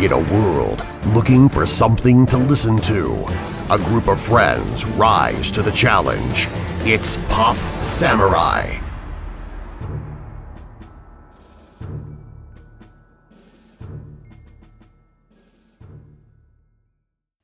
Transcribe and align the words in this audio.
In 0.00 0.12
a 0.12 0.18
world 0.32 0.86
looking 1.06 1.48
for 1.48 1.66
something 1.66 2.24
to 2.26 2.38
listen 2.38 2.76
to, 2.82 3.26
a 3.68 3.76
group 3.76 4.06
of 4.06 4.20
friends 4.20 4.86
rise 4.86 5.50
to 5.50 5.60
the 5.60 5.72
challenge. 5.72 6.46
It's 6.82 7.16
Pop 7.28 7.56
Samurai. 7.80 8.78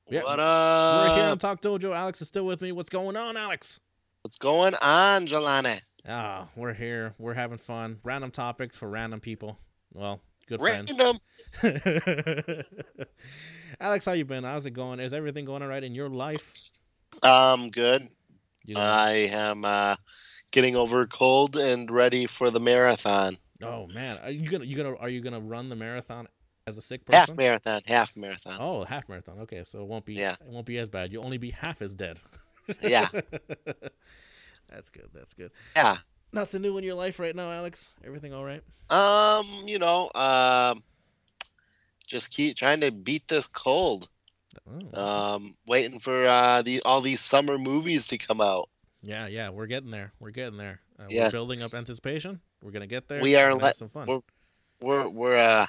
Yeah, 0.08 0.22
what 0.22 0.38
We're 0.38 1.16
here 1.16 1.24
on? 1.24 1.38
Talk 1.38 1.60
Dojo. 1.60 1.92
Alex 1.92 2.22
is 2.22 2.28
still 2.28 2.46
with 2.46 2.60
me. 2.60 2.70
What's 2.70 2.88
going 2.88 3.16
on, 3.16 3.36
Alex? 3.36 3.80
What's 4.22 4.38
going 4.38 4.76
on, 4.76 5.26
Jelani? 5.26 5.80
Ah, 6.08 6.46
we're 6.54 6.74
here. 6.74 7.14
We're 7.18 7.34
having 7.34 7.58
fun. 7.58 7.98
Random 8.04 8.30
topics 8.30 8.78
for 8.78 8.88
random 8.88 9.18
people. 9.18 9.58
Well, 9.92 10.20
good 10.46 10.60
friends. 10.60 10.92
Alex, 13.80 14.04
how 14.04 14.12
you 14.12 14.24
been? 14.24 14.44
How's 14.44 14.66
it 14.66 14.72
going? 14.72 15.00
Is 15.00 15.12
everything 15.12 15.44
going 15.44 15.62
all 15.62 15.68
right 15.68 15.82
in 15.82 15.94
your 15.94 16.08
life? 16.08 16.52
Um, 17.22 17.70
good. 17.70 18.08
You 18.64 18.74
know, 18.74 18.80
I 18.80 19.28
am 19.30 19.64
uh, 19.64 19.96
getting 20.52 20.76
over 20.76 21.06
cold 21.06 21.56
and 21.56 21.90
ready 21.90 22.26
for 22.26 22.50
the 22.50 22.60
marathon. 22.60 23.36
oh 23.62 23.86
man, 23.88 24.18
are 24.18 24.30
you 24.30 24.48
gonna 24.48 24.64
you 24.64 24.76
gonna 24.76 24.96
are 24.96 25.08
you 25.08 25.20
gonna 25.20 25.40
run 25.40 25.68
the 25.68 25.76
marathon 25.76 26.28
as 26.66 26.76
a 26.76 26.80
sick 26.82 27.04
person? 27.04 27.18
Half 27.18 27.36
marathon, 27.36 27.82
half 27.86 28.16
marathon. 28.16 28.56
Oh, 28.60 28.84
half 28.84 29.08
marathon. 29.08 29.40
Okay, 29.40 29.62
so 29.64 29.80
it 29.82 29.86
won't 29.86 30.04
be 30.04 30.14
Yeah. 30.14 30.32
it 30.40 30.46
won't 30.48 30.66
be 30.66 30.78
as 30.78 30.88
bad. 30.88 31.12
You'll 31.12 31.24
only 31.24 31.38
be 31.38 31.50
half 31.50 31.82
as 31.82 31.94
dead. 31.94 32.18
Yeah. 32.82 33.08
that's 34.68 34.88
good. 34.90 35.10
That's 35.12 35.34
good. 35.34 35.50
Yeah. 35.76 35.98
Nothing 36.34 36.62
new 36.62 36.76
in 36.78 36.84
your 36.84 36.94
life 36.96 37.18
right 37.18 37.34
now, 37.34 37.50
Alex. 37.52 37.92
Everything 38.04 38.34
all 38.34 38.44
right? 38.44 38.62
Um, 38.90 39.46
you 39.66 39.78
know, 39.78 40.10
um, 40.14 40.82
just 42.06 42.32
keep 42.32 42.56
trying 42.56 42.80
to 42.80 42.90
beat 42.90 43.28
this 43.28 43.46
cold. 43.46 44.08
Oh. 44.94 45.00
Um, 45.02 45.54
waiting 45.66 45.98
for 46.00 46.26
uh 46.26 46.62
the 46.62 46.80
all 46.82 47.00
these 47.00 47.20
summer 47.20 47.56
movies 47.58 48.06
to 48.08 48.18
come 48.18 48.40
out. 48.40 48.68
Yeah, 49.02 49.26
yeah, 49.26 49.50
we're 49.50 49.66
getting 49.66 49.90
there. 49.90 50.12
We're 50.20 50.30
getting 50.30 50.56
there. 50.58 50.80
Uh, 50.98 51.04
Yeah. 51.08 51.24
We're 51.24 51.30
building 51.32 51.62
up 51.62 51.74
anticipation. 51.74 52.40
We're 52.62 52.70
gonna 52.72 52.86
get 52.86 53.08
there. 53.08 53.20
We 53.22 53.36
are 53.36 53.54
We're 53.56 53.62
have 53.66 53.76
some 53.76 53.88
fun. 53.88 54.06
we're- 54.08 54.22
We're 54.80 55.08
we're 55.08 55.36
uh, 55.36 55.66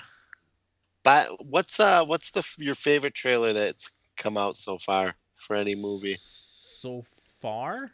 but 1.03 1.45
what's 1.45 1.79
uh 1.79 2.03
what's 2.05 2.31
the 2.31 2.43
your 2.57 2.75
favorite 2.75 3.13
trailer 3.13 3.53
that's 3.53 3.91
come 4.17 4.35
out 4.37 4.57
so 4.57 4.77
far 4.77 5.15
for 5.35 5.55
any 5.55 5.75
movie? 5.75 6.17
So 6.19 7.05
far, 7.39 7.91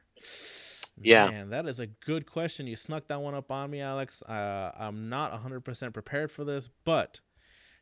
Yeah. 1.04 1.30
Man, 1.30 1.50
that 1.52 1.66
is 1.68 1.80
a 1.80 1.88
good 1.88 2.26
question. 2.26 2.68
You 2.68 2.76
snuck 2.76 3.08
that 3.08 3.22
one 3.22 3.34
up 3.36 3.52
on 3.52 3.70
me, 3.72 3.82
Alex. 3.82 4.22
Uh, 4.24 4.72
I'm 4.78 5.10
not 5.10 5.32
100% 5.44 5.94
prepared 5.94 6.32
for 6.32 6.44
this, 6.44 6.70
but 6.86 7.20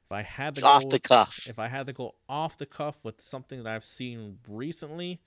if 0.06 0.12
I 0.12 0.22
had 0.22 0.56
to 0.56 0.66
Off 0.66 0.84
go, 0.84 0.90
the 0.90 1.00
cuff. 1.00 1.46
if 1.48 1.60
I 1.60 1.68
had 1.68 1.86
to 1.88 1.94
go 1.94 2.16
off 2.28 2.58
the 2.58 2.66
cuff 2.66 2.96
with 3.04 3.22
something 3.26 3.64
that 3.64 3.74
I've 3.74 3.84
seen 3.84 4.38
recently, 4.48 5.20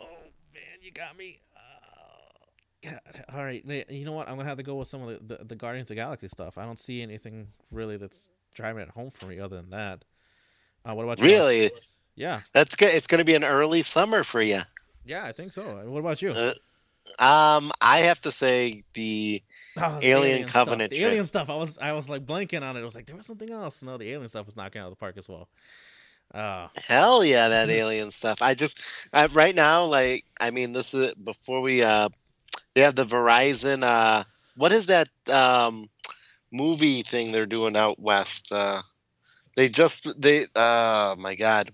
oh 0.00 0.06
man, 0.52 0.78
you 0.82 0.90
got 0.90 1.16
me. 1.16 1.38
Uh, 1.56 2.90
God. 2.90 3.24
All 3.34 3.44
right, 3.44 3.64
you 3.88 4.04
know 4.04 4.12
what? 4.12 4.28
I'm 4.28 4.36
gonna 4.36 4.48
have 4.48 4.58
to 4.58 4.64
go 4.64 4.76
with 4.76 4.88
some 4.88 5.02
of 5.06 5.28
the, 5.28 5.36
the, 5.36 5.44
the 5.44 5.56
Guardians 5.56 5.86
of 5.86 5.96
the 5.96 6.02
Galaxy 6.02 6.28
stuff. 6.28 6.58
I 6.58 6.64
don't 6.64 6.78
see 6.78 7.02
anything 7.02 7.48
really 7.70 7.96
that's 7.96 8.30
driving 8.54 8.82
it 8.82 8.90
home 8.90 9.10
for 9.10 9.26
me 9.26 9.38
other 9.40 9.56
than 9.56 9.70
that. 9.70 10.04
Uh, 10.84 10.94
what 10.94 11.04
about 11.04 11.18
you? 11.18 11.24
Alex? 11.26 11.38
Really? 11.40 11.70
Yeah, 12.16 12.40
That's 12.52 12.76
good. 12.76 12.94
It's 12.94 13.08
going 13.08 13.18
to 13.18 13.24
be 13.24 13.34
an 13.34 13.42
early 13.42 13.82
summer 13.82 14.22
for 14.22 14.40
you. 14.40 14.60
yeah, 15.04 15.24
I 15.24 15.32
think 15.32 15.52
so. 15.52 15.62
What 15.86 15.98
about 15.98 16.22
you? 16.22 16.30
Uh, 16.30 16.54
Um, 17.18 17.70
I 17.80 17.98
have 17.98 18.20
to 18.22 18.32
say 18.32 18.84
the 18.94 19.42
Oh, 19.76 19.98
Alien 20.02 20.48
stuff. 20.48 20.52
Covenant 20.52 20.92
The 20.92 21.02
alien 21.02 21.24
stuff. 21.24 21.50
I 21.50 21.56
was 21.56 21.76
I 21.78 21.92
was 21.92 22.08
like 22.08 22.24
blanking 22.24 22.62
on 22.62 22.76
it. 22.76 22.80
I 22.80 22.84
was 22.84 22.94
like, 22.94 23.06
there 23.06 23.16
was 23.16 23.26
something 23.26 23.50
else. 23.50 23.82
No, 23.82 23.98
the 23.98 24.10
alien 24.10 24.28
stuff 24.28 24.46
was 24.46 24.56
knocking 24.56 24.80
out 24.80 24.86
of 24.86 24.92
the 24.92 24.96
park 24.96 25.16
as 25.16 25.28
well. 25.28 25.48
Uh, 26.32 26.68
hell 26.76 27.24
yeah, 27.24 27.48
that 27.48 27.68
alien 27.70 28.10
stuff. 28.10 28.40
I 28.40 28.54
just 28.54 28.80
I, 29.12 29.26
right 29.26 29.54
now, 29.54 29.84
like, 29.84 30.24
I 30.40 30.50
mean, 30.50 30.72
this 30.72 30.94
is 30.94 31.12
before 31.14 31.60
we 31.60 31.82
uh, 31.82 32.08
they 32.74 32.82
have 32.82 32.94
the 32.94 33.04
Verizon. 33.04 33.82
Uh, 33.82 34.24
what 34.56 34.72
is 34.72 34.86
that 34.86 35.08
um 35.28 35.88
movie 36.52 37.02
thing 37.02 37.32
they're 37.32 37.46
doing 37.46 37.76
out 37.76 37.98
west? 37.98 38.52
Uh, 38.52 38.82
they 39.56 39.68
just 39.68 40.20
they 40.20 40.46
oh 40.54 41.16
my 41.18 41.34
god. 41.34 41.72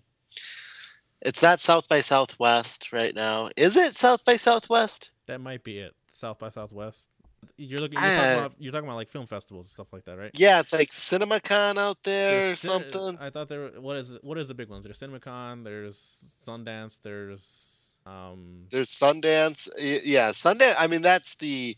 It's 1.21 1.43
not 1.43 1.61
South 1.61 1.87
by 1.87 2.01
Southwest 2.01 2.95
right 2.95 3.15
now. 3.15 3.51
Is 3.57 3.77
it 3.77 3.95
South 3.95 4.25
by 4.25 4.37
Southwest? 4.37 5.11
That 5.31 5.41
might 5.41 5.65
be 5.65 5.79
it. 5.79 5.95
South 6.13 6.39
by 6.39 6.51
Southwest. 6.51 7.09
You're 7.57 7.79
looking. 7.79 7.99
You're, 7.99 8.11
Uh, 8.11 8.17
talking 8.17 8.39
about, 8.39 8.53
you're 8.59 8.73
talking 8.73 8.87
about 8.87 8.97
like 8.97 9.09
film 9.09 9.27
festivals 9.27 9.67
and 9.67 9.71
stuff 9.71 9.93
like 9.93 10.05
that, 10.05 10.19
right? 10.19 10.31
Yeah, 10.35 10.61
it's 10.61 10.73
like 10.73 10.89
CinemaCon 10.89 11.79
out 11.79 12.03
there 12.03 12.51
or 12.53 12.57
Cin- 12.57 12.83
something. 12.93 13.19
I 13.19 13.31
thought 13.31 13.49
there. 13.49 13.69
What 13.81 13.97
is 13.97 14.13
what 14.23 14.37
is 14.39 14.49
the 14.49 14.55
big 14.55 14.69
ones? 14.69 14.85
There's 14.85 14.99
CinemaCon. 14.99 15.65
There's 15.65 16.25
Sundance. 16.45 17.01
There's 17.03 17.89
um. 18.07 18.67
There's 18.71 18.91
Sundance. 18.91 19.69
Yeah, 19.79 20.31
Sundance. 20.33 20.75
I 20.79 20.87
mean, 20.87 21.03
that's 21.03 21.37
the 21.37 21.77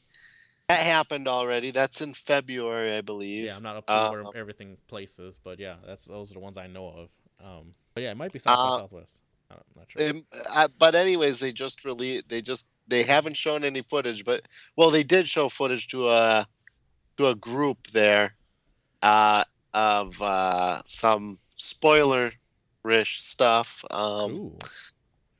that 0.69 0.81
happened 0.81 1.29
already. 1.29 1.71
That's 1.71 2.01
in 2.01 2.15
February, 2.15 2.97
I 2.97 3.01
believe. 3.01 3.45
Yeah, 3.45 3.57
I'm 3.57 3.62
not 3.62 3.77
up 3.77 3.87
to 3.87 3.93
Uh, 3.93 4.11
where 4.11 4.25
everything 4.35 4.77
places, 4.89 5.39
but 5.43 5.59
yeah, 5.59 5.77
that's 5.87 6.07
those 6.07 6.31
are 6.31 6.35
the 6.35 6.41
ones 6.41 6.59
I 6.59 6.67
know 6.67 6.89
of. 6.89 7.11
Um, 7.45 7.75
but 7.95 8.03
yeah, 8.03 8.11
it 8.11 8.17
might 8.17 8.33
be 8.33 8.39
South 8.39 8.57
by 8.57 8.62
Uh, 8.62 8.79
Southwest. 8.79 9.21
I'm 9.51 9.59
not 9.77 9.91
sure. 9.91 10.11
Um, 10.11 10.25
uh, 10.55 10.69
but 10.79 10.95
anyways, 10.95 11.39
they 11.39 11.53
just 11.53 11.85
released. 11.85 12.29
They 12.29 12.41
just 12.41 12.67
they 12.88 13.03
haven't 13.03 13.37
shown 13.37 13.65
any 13.65 13.82
footage, 13.82 14.25
but 14.25 14.43
well, 14.76 14.91
they 14.91 15.03
did 15.03 15.28
show 15.28 15.48
footage 15.48 15.88
to 15.88 16.09
a 16.09 16.47
to 17.16 17.28
a 17.28 17.34
group 17.34 17.88
there, 17.88 18.34
uh, 19.03 19.44
of 19.75 20.20
uh, 20.20 20.82
some 20.84 21.38
spoiler-ish 21.56 23.20
stuff. 23.20 23.84
Um, 23.91 24.32
Ooh. 24.32 24.59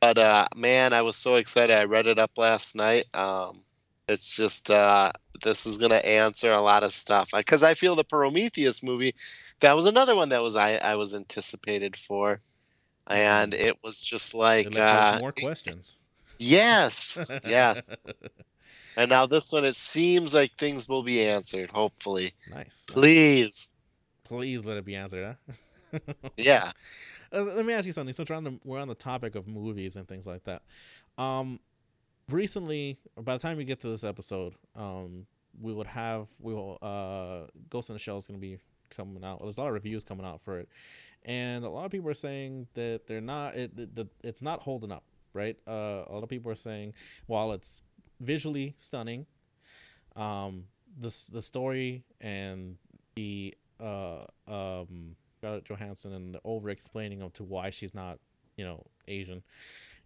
but 0.01 0.19
uh, 0.19 0.47
man, 0.57 0.93
I 0.93 1.03
was 1.03 1.17
so 1.17 1.37
excited. 1.37 1.77
I 1.77 1.85
read 1.85 2.07
it 2.07 2.19
up 2.19 2.33
last 2.37 2.75
night. 2.75 3.07
Um, 3.15 3.63
it's 4.09 4.35
just 4.35 4.71
uh, 4.71 5.13
this 5.43 5.67
is 5.67 5.79
gonna 5.79 5.97
answer 5.97 6.53
a 6.53 6.61
lot 6.61 6.83
of 6.83 6.93
stuff 6.93 7.31
because 7.35 7.63
I 7.63 7.75
feel 7.75 7.95
the 7.95 8.05
Prometheus 8.05 8.83
movie. 8.83 9.15
That 9.61 9.77
was 9.77 9.87
another 9.87 10.17
one 10.17 10.29
that 10.31 10.43
was 10.43 10.57
I, 10.57 10.75
I 10.77 10.97
was 10.97 11.15
anticipated 11.15 11.97
for, 11.97 12.41
and 13.07 13.55
it 13.55 13.77
was 13.85 14.01
just 14.01 14.35
like 14.35 14.77
uh, 14.77 15.19
more 15.21 15.33
questions. 15.33 15.99
Yes, 16.43 17.19
yes. 17.45 18.01
And 18.95 19.09
now 19.09 19.25
this 19.25 19.51
one, 19.51 19.65
it 19.65 19.75
seems 19.75 20.35
like 20.35 20.53
things 20.59 20.87
will 20.87 21.03
be 21.03 21.25
answered. 21.25 21.71
Hopefully, 21.71 22.35
nice. 22.51 22.85
please, 22.87 23.69
Please 24.25 24.65
let 24.65 24.79
it 24.79 24.85
be 24.87 24.97
answered, 24.97 25.37
huh? 25.93 25.99
yeah. 26.39 26.73
Uh, 27.33 27.43
let 27.43 27.67
me 27.67 27.73
ask 27.75 27.87
you 27.87 27.93
something. 27.93 28.15
Since 28.15 28.31
we're 28.31 28.37
on 28.37 28.45
the 28.45 28.59
we're 28.65 28.81
on 28.81 28.89
the 28.89 28.95
topic 28.95 29.35
of 29.35 29.47
movies 29.47 29.97
and 29.97 30.09
things 30.09 30.27
like 30.27 30.45
that, 30.45 30.63
um, 31.19 31.61
recently, 32.31 32.99
by 33.21 33.35
the 33.35 33.39
time 33.39 33.59
we 33.59 33.65
get 33.65 33.81
to 33.81 33.89
this 33.89 34.05
episode, 34.05 34.55
um, 34.75 35.27
we 35.61 35.73
would 35.75 35.87
have 35.87 36.29
we 36.41 36.55
will 36.55 36.79
uh, 36.81 37.51
Ghost 37.69 37.91
in 37.91 37.95
the 37.95 37.99
Shell 37.99 38.19
is 38.19 38.27
going 38.27 38.39
to 38.39 38.41
be 38.41 38.59
coming 38.89 39.23
out. 39.23 39.41
There's 39.43 39.59
a 39.59 39.61
lot 39.61 39.69
of 39.69 39.75
reviews 39.75 40.05
coming 40.05 40.25
out 40.25 40.41
for 40.41 40.59
it, 40.59 40.69
and 41.25 41.65
a 41.65 41.69
lot 41.69 41.85
of 41.85 41.91
people 41.91 42.09
are 42.09 42.15
saying 42.15 42.69
that 42.73 43.07
they're 43.07 43.21
not 43.21 43.55
it, 43.55 43.79
it, 43.79 43.95
the 43.95 44.07
it's 44.25 44.41
not 44.41 44.63
holding 44.63 44.93
up. 44.93 45.05
Right? 45.35 45.57
Uh, 45.67 46.05
a 46.07 46.13
lot 46.13 46.23
of 46.23 46.29
people 46.29 46.51
are 46.51 46.57
saying 46.57 46.95
while 47.27 47.53
it's 47.53 47.81
visually 48.21 48.75
stunning, 48.79 49.27
um, 50.17 50.65
the 50.99 51.15
the 51.31 51.43
story 51.43 52.05
and 52.21 52.77
the 53.15 53.55
uh 53.81 54.21
um 54.47 55.17
Scarlett 55.39 55.65
Johansson 55.65 56.13
and 56.13 56.35
the 56.35 56.41
over 56.45 56.71
explaining 56.71 57.21
of 57.23 57.33
to 57.35 57.45
why 57.45 57.71
she's 57.71 57.95
not, 57.95 58.19
you 58.57 58.65
know, 58.65 58.85
Asian 59.09 59.43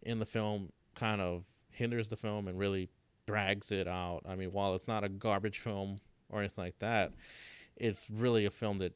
in 0.03 0.19
the 0.19 0.27
film 0.27 0.73
kind 0.95 1.21
of 1.21 1.45
hinders 1.71 2.09
the 2.09 2.17
film 2.17 2.49
and 2.49 2.59
really 2.59 2.89
drags 3.27 3.71
it 3.71 3.87
out. 3.87 4.23
I 4.27 4.35
mean, 4.35 4.53
while 4.53 4.75
it's 4.75 4.89
not 4.89 5.05
a 5.05 5.09
garbage 5.09 5.59
film 5.59 5.99
or 6.31 6.41
anything 6.41 6.65
like 6.65 6.79
that, 6.79 7.13
it's 7.77 8.07
really 8.11 8.47
a 8.47 8.51
film 8.51 8.79
that 8.79 8.95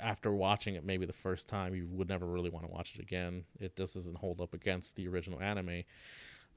after 0.00 0.32
watching 0.32 0.74
it 0.74 0.84
maybe 0.84 1.06
the 1.06 1.12
first 1.12 1.48
time 1.48 1.74
you 1.74 1.86
would 1.90 2.08
never 2.08 2.26
really 2.26 2.50
want 2.50 2.66
to 2.66 2.72
watch 2.72 2.94
it 2.94 3.00
again. 3.00 3.44
It 3.60 3.76
just 3.76 3.94
doesn't 3.94 4.16
hold 4.16 4.40
up 4.40 4.54
against 4.54 4.96
the 4.96 5.08
original 5.08 5.40
anime. 5.40 5.82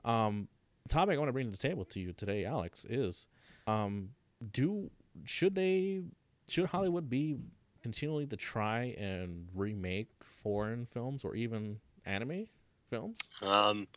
Um 0.05 0.47
topic 0.87 1.15
I 1.15 1.17
want 1.19 1.29
to 1.29 1.33
bring 1.33 1.45
to 1.45 1.51
the 1.51 1.57
table 1.57 1.85
to 1.85 1.99
you 1.99 2.13
today, 2.13 2.45
Alex, 2.45 2.85
is 2.89 3.27
um 3.67 4.09
do 4.51 4.89
should 5.25 5.55
they 5.55 6.01
should 6.49 6.65
Hollywood 6.65 7.09
be 7.09 7.37
continually 7.81 8.25
to 8.27 8.35
try 8.35 8.95
and 8.97 9.47
remake 9.55 10.09
foreign 10.43 10.85
films 10.85 11.23
or 11.23 11.35
even 11.35 11.79
anime 12.05 12.47
films? 12.89 13.17
Um, 13.41 13.87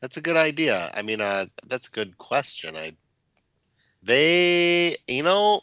that's 0.00 0.16
a 0.16 0.20
good 0.20 0.36
idea. 0.36 0.90
I 0.94 1.02
mean, 1.02 1.20
uh, 1.20 1.46
that's 1.66 1.88
a 1.88 1.90
good 1.90 2.18
question. 2.18 2.76
I, 2.76 2.94
they, 4.02 4.96
you 5.06 5.22
know, 5.22 5.62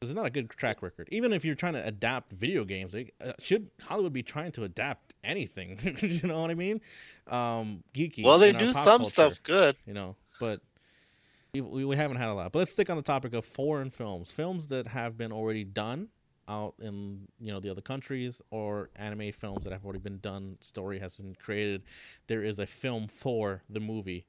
There's 0.00 0.14
not 0.14 0.26
a 0.26 0.30
good 0.30 0.48
track 0.50 0.80
record. 0.82 1.08
Even 1.10 1.32
if 1.32 1.44
you're 1.44 1.56
trying 1.56 1.72
to 1.72 1.84
adapt 1.84 2.32
video 2.32 2.64
games, 2.64 2.92
they, 2.92 3.10
uh, 3.20 3.32
should 3.40 3.68
Hollywood 3.80 4.12
be 4.12 4.22
trying 4.22 4.52
to 4.52 4.62
adapt 4.62 5.14
anything? 5.24 5.78
you 6.02 6.28
know 6.28 6.40
what 6.40 6.50
I 6.50 6.54
mean? 6.54 6.80
Um, 7.26 7.82
geeky. 7.92 8.22
well, 8.24 8.38
they 8.38 8.52
do 8.52 8.72
some 8.72 9.00
culture, 9.00 9.10
stuff 9.10 9.42
good. 9.42 9.76
you 9.86 9.94
know, 9.94 10.14
but 10.38 10.60
we, 11.52 11.60
we 11.60 11.84
we 11.84 11.96
haven't 11.96 12.18
had 12.18 12.28
a 12.28 12.34
lot. 12.34 12.52
But 12.52 12.60
let's 12.60 12.72
stick 12.72 12.90
on 12.90 12.96
the 12.96 13.02
topic 13.02 13.34
of 13.34 13.44
foreign 13.44 13.90
films, 13.90 14.30
films 14.30 14.68
that 14.68 14.86
have 14.86 15.16
been 15.16 15.32
already 15.32 15.64
done 15.64 16.08
out 16.48 16.74
in 16.80 17.28
you 17.38 17.52
know 17.52 17.60
the 17.60 17.70
other 17.70 17.80
countries 17.80 18.40
or 18.50 18.90
anime 18.96 19.32
films 19.32 19.64
that 19.64 19.72
have 19.72 19.84
already 19.84 19.98
been 19.98 20.18
done, 20.18 20.56
story 20.60 20.98
has 20.98 21.16
been 21.16 21.34
created. 21.34 21.82
There 22.26 22.42
is 22.42 22.58
a 22.58 22.66
film 22.66 23.08
for 23.08 23.62
the 23.68 23.80
movie. 23.80 24.26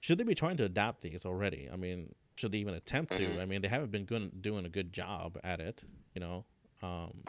Should 0.00 0.18
they 0.18 0.24
be 0.24 0.34
trying 0.34 0.56
to 0.58 0.64
adapt 0.64 1.00
these 1.00 1.24
already? 1.24 1.68
I 1.72 1.76
mean, 1.76 2.14
should 2.38 2.52
they 2.52 2.58
even 2.58 2.74
attempt 2.74 3.12
to? 3.14 3.24
Mhm. 3.24 3.40
I 3.40 3.44
mean, 3.46 3.62
they 3.62 3.68
haven't 3.68 3.90
been 3.90 4.04
good, 4.04 4.40
doing 4.40 4.64
a 4.64 4.68
good 4.68 4.92
job 4.92 5.38
at 5.42 5.60
it. 5.60 5.82
You 6.14 6.20
know, 6.20 6.44
um, 6.82 7.24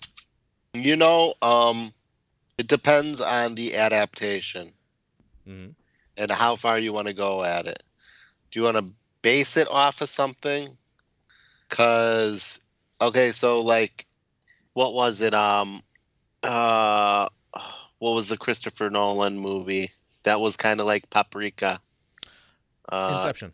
You 0.73 0.95
know, 0.95 1.33
um, 1.41 1.91
it 2.59 2.67
depends 2.67 3.19
on 3.19 3.55
the 3.55 3.75
adaptation 3.75 4.71
mm-hmm. 5.47 5.71
and 6.15 6.31
how 6.31 6.55
far 6.55 6.77
you 6.77 6.93
want 6.93 7.07
to 7.07 7.13
go 7.13 7.43
at 7.43 7.65
it. 7.65 7.81
Do 8.51 8.59
you 8.59 8.65
want 8.65 8.77
to 8.77 8.85
base 9.23 9.57
it 9.57 9.67
off 9.71 10.01
of 10.01 10.09
something? 10.09 10.77
Cause 11.69 12.61
okay, 13.01 13.31
so 13.31 13.61
like, 13.61 14.05
what 14.73 14.93
was 14.93 15.21
it? 15.21 15.33
Um, 15.33 15.81
uh, 16.43 17.29
what 17.97 18.11
was 18.11 18.27
the 18.27 18.37
Christopher 18.37 18.91
Nolan 18.91 19.39
movie 19.39 19.91
that 20.23 20.39
was 20.39 20.55
kind 20.55 20.79
of 20.79 20.85
like 20.85 21.09
Paprika? 21.09 21.81
Uh, 22.89 23.19
Inception. 23.21 23.53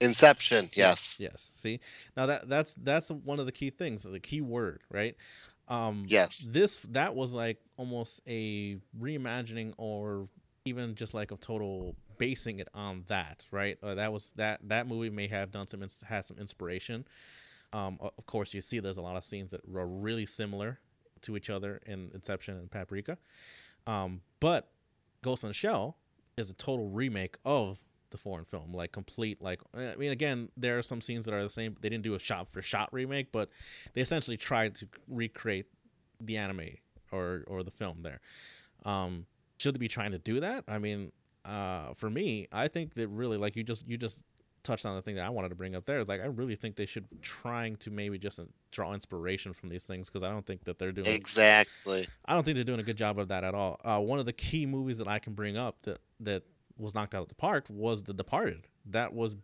Inception. 0.00 0.70
Yes. 0.74 1.16
Yes. 1.18 1.50
See, 1.54 1.80
now 2.16 2.26
that 2.26 2.48
that's 2.48 2.74
that's 2.74 3.08
one 3.10 3.40
of 3.40 3.46
the 3.46 3.52
key 3.52 3.70
things, 3.70 4.02
the 4.02 4.20
key 4.20 4.40
word, 4.40 4.82
right? 4.90 5.16
Um, 5.68 6.04
Yes. 6.06 6.46
This 6.50 6.78
that 6.90 7.14
was 7.14 7.32
like 7.32 7.58
almost 7.76 8.20
a 8.26 8.78
reimagining, 9.00 9.74
or 9.78 10.28
even 10.64 10.94
just 10.94 11.14
like 11.14 11.30
a 11.32 11.36
total 11.36 11.96
basing 12.18 12.58
it 12.58 12.68
on 12.74 13.04
that, 13.08 13.44
right? 13.50 13.78
Uh, 13.82 13.94
that 13.94 14.12
was 14.12 14.32
that 14.36 14.60
that 14.68 14.86
movie 14.86 15.10
may 15.10 15.28
have 15.28 15.50
done 15.50 15.66
some 15.66 15.84
had 16.04 16.24
some 16.24 16.38
inspiration. 16.38 17.06
Um, 17.72 17.98
of 18.00 18.26
course, 18.26 18.54
you 18.54 18.62
see 18.62 18.78
there's 18.80 18.96
a 18.96 19.02
lot 19.02 19.16
of 19.16 19.24
scenes 19.24 19.50
that 19.50 19.60
are 19.74 19.86
really 19.86 20.26
similar 20.26 20.78
to 21.22 21.36
each 21.36 21.50
other 21.50 21.80
in 21.86 22.10
Inception 22.14 22.56
and 22.56 22.70
Paprika, 22.70 23.18
um, 23.86 24.20
but 24.40 24.70
Ghost 25.22 25.42
in 25.42 25.48
the 25.48 25.54
Shell 25.54 25.96
is 26.36 26.50
a 26.50 26.54
total 26.54 26.88
remake 26.90 27.36
of 27.44 27.80
the 28.16 28.22
foreign 28.22 28.44
film, 28.44 28.72
like 28.72 28.92
complete. 28.92 29.42
Like 29.42 29.60
I 29.74 29.94
mean, 29.96 30.10
again, 30.10 30.48
there 30.56 30.78
are 30.78 30.82
some 30.82 31.00
scenes 31.00 31.24
that 31.26 31.34
are 31.34 31.42
the 31.42 31.50
same. 31.50 31.76
They 31.80 31.88
didn't 31.88 32.04
do 32.04 32.14
a 32.14 32.18
shot 32.18 32.48
for 32.52 32.62
shot 32.62 32.88
remake, 32.92 33.32
but 33.32 33.50
they 33.94 34.00
essentially 34.00 34.36
tried 34.36 34.74
to 34.76 34.88
recreate 35.08 35.66
the 36.20 36.36
anime 36.36 36.70
or 37.12 37.44
or 37.46 37.62
the 37.62 37.70
film 37.70 38.02
there. 38.02 38.20
Um, 38.84 39.26
should 39.58 39.74
they 39.74 39.78
be 39.78 39.88
trying 39.88 40.12
to 40.12 40.18
do 40.18 40.40
that? 40.40 40.64
I 40.68 40.78
mean, 40.78 41.12
uh, 41.44 41.94
for 41.94 42.10
me, 42.10 42.48
I 42.52 42.68
think 42.68 42.94
that 42.94 43.08
really, 43.08 43.36
like 43.36 43.56
you 43.56 43.62
just 43.62 43.86
you 43.88 43.96
just 43.96 44.22
touched 44.66 44.84
on 44.84 44.96
the 44.96 45.02
thing 45.02 45.14
that 45.14 45.24
I 45.24 45.30
wanted 45.30 45.50
to 45.50 45.54
bring 45.54 45.76
up 45.76 45.86
there 45.86 46.00
is 46.00 46.08
like 46.08 46.20
I 46.20 46.26
really 46.26 46.56
think 46.56 46.74
they 46.74 46.86
should 46.86 47.08
be 47.08 47.18
trying 47.22 47.76
to 47.76 47.90
maybe 47.90 48.18
just 48.18 48.40
uh, 48.40 48.44
draw 48.72 48.92
inspiration 48.92 49.52
from 49.52 49.68
these 49.68 49.84
things 49.84 50.10
because 50.10 50.26
I 50.26 50.30
don't 50.30 50.44
think 50.44 50.64
that 50.64 50.78
they're 50.78 50.92
doing 50.92 51.06
Exactly. 51.06 52.08
I 52.26 52.34
don't 52.34 52.42
think 52.44 52.56
they're 52.56 52.64
doing 52.64 52.80
a 52.80 52.84
good 52.84 52.96
job 52.96 53.18
of 53.18 53.28
that 53.28 53.44
at 53.44 53.54
all. 53.54 53.80
Uh, 53.84 54.00
one 54.00 54.18
of 54.18 54.26
the 54.26 54.32
key 54.32 54.66
movies 54.66 54.98
that 54.98 55.06
I 55.06 55.20
can 55.20 55.34
bring 55.34 55.56
up 55.56 55.76
that 55.82 56.00
that 56.20 56.42
was 56.78 56.94
knocked 56.94 57.14
out 57.14 57.22
of 57.22 57.28
the 57.28 57.34
park 57.34 57.66
was 57.68 58.02
The 58.02 58.14
Departed. 58.14 58.66
That 58.86 59.14
was 59.14 59.36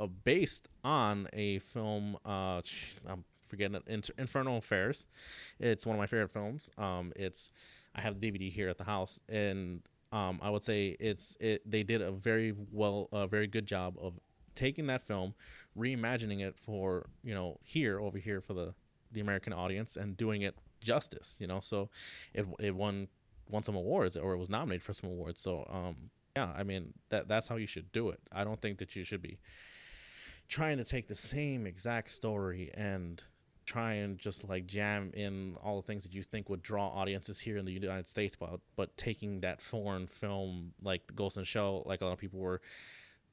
uh, 0.00 0.06
based 0.06 0.68
on 0.84 1.28
a 1.32 1.58
film. 1.60 2.16
Uh, 2.24 2.60
I'm 3.06 3.24
forgetting 3.48 3.76
it. 3.76 3.84
Inter- 3.86 4.14
Infernal 4.18 4.58
Affairs. 4.58 5.06
It's 5.58 5.86
one 5.86 5.94
of 5.94 6.00
my 6.00 6.06
favorite 6.06 6.32
films. 6.32 6.70
Um, 6.78 7.12
it's 7.16 7.50
I 7.94 8.00
have 8.00 8.18
the 8.18 8.30
DVD 8.30 8.50
here 8.50 8.68
at 8.68 8.78
the 8.78 8.84
house, 8.84 9.20
and 9.28 9.82
um, 10.12 10.40
I 10.42 10.50
would 10.50 10.64
say 10.64 10.96
it's 10.98 11.36
it. 11.40 11.68
They 11.70 11.82
did 11.82 12.02
a 12.02 12.10
very 12.10 12.54
well, 12.70 13.08
a 13.12 13.26
very 13.26 13.46
good 13.46 13.66
job 13.66 13.96
of 14.00 14.14
taking 14.54 14.86
that 14.88 15.02
film, 15.02 15.34
reimagining 15.78 16.40
it 16.40 16.56
for 16.56 17.06
you 17.22 17.34
know 17.34 17.58
here 17.62 18.00
over 18.00 18.18
here 18.18 18.40
for 18.40 18.54
the 18.54 18.74
the 19.12 19.20
American 19.20 19.52
audience 19.52 19.96
and 19.96 20.16
doing 20.16 20.42
it 20.42 20.56
justice. 20.80 21.36
You 21.38 21.46
know, 21.46 21.60
so 21.60 21.90
it 22.34 22.46
it 22.58 22.74
won 22.74 23.08
won 23.48 23.62
some 23.62 23.76
awards 23.76 24.16
or 24.16 24.32
it 24.32 24.38
was 24.38 24.48
nominated 24.48 24.82
for 24.82 24.94
some 24.94 25.10
awards. 25.10 25.40
So 25.40 25.66
um, 25.70 26.10
yeah, 26.36 26.52
I 26.56 26.62
mean 26.62 26.94
that 27.10 27.28
that's 27.28 27.48
how 27.48 27.56
you 27.56 27.66
should 27.66 27.92
do 27.92 28.10
it. 28.10 28.20
I 28.30 28.44
don't 28.44 28.60
think 28.60 28.78
that 28.78 28.96
you 28.96 29.04
should 29.04 29.22
be 29.22 29.38
trying 30.48 30.78
to 30.78 30.84
take 30.84 31.08
the 31.08 31.14
same 31.14 31.66
exact 31.66 32.10
story 32.10 32.70
and 32.74 33.22
try 33.64 33.94
and 33.94 34.18
just 34.18 34.48
like 34.48 34.66
jam 34.66 35.12
in 35.14 35.56
all 35.62 35.76
the 35.76 35.86
things 35.86 36.02
that 36.02 36.12
you 36.12 36.22
think 36.22 36.48
would 36.48 36.62
draw 36.62 36.88
audiences 36.88 37.38
here 37.38 37.56
in 37.56 37.64
the 37.64 37.72
United 37.72 38.08
States, 38.08 38.36
but 38.36 38.60
but 38.76 38.96
taking 38.96 39.40
that 39.40 39.60
foreign 39.60 40.06
film 40.06 40.72
like 40.82 41.02
Ghost 41.14 41.36
the 41.36 41.44
Shell, 41.44 41.84
like 41.86 42.00
a 42.00 42.04
lot 42.04 42.12
of 42.12 42.18
people 42.18 42.40
were 42.40 42.60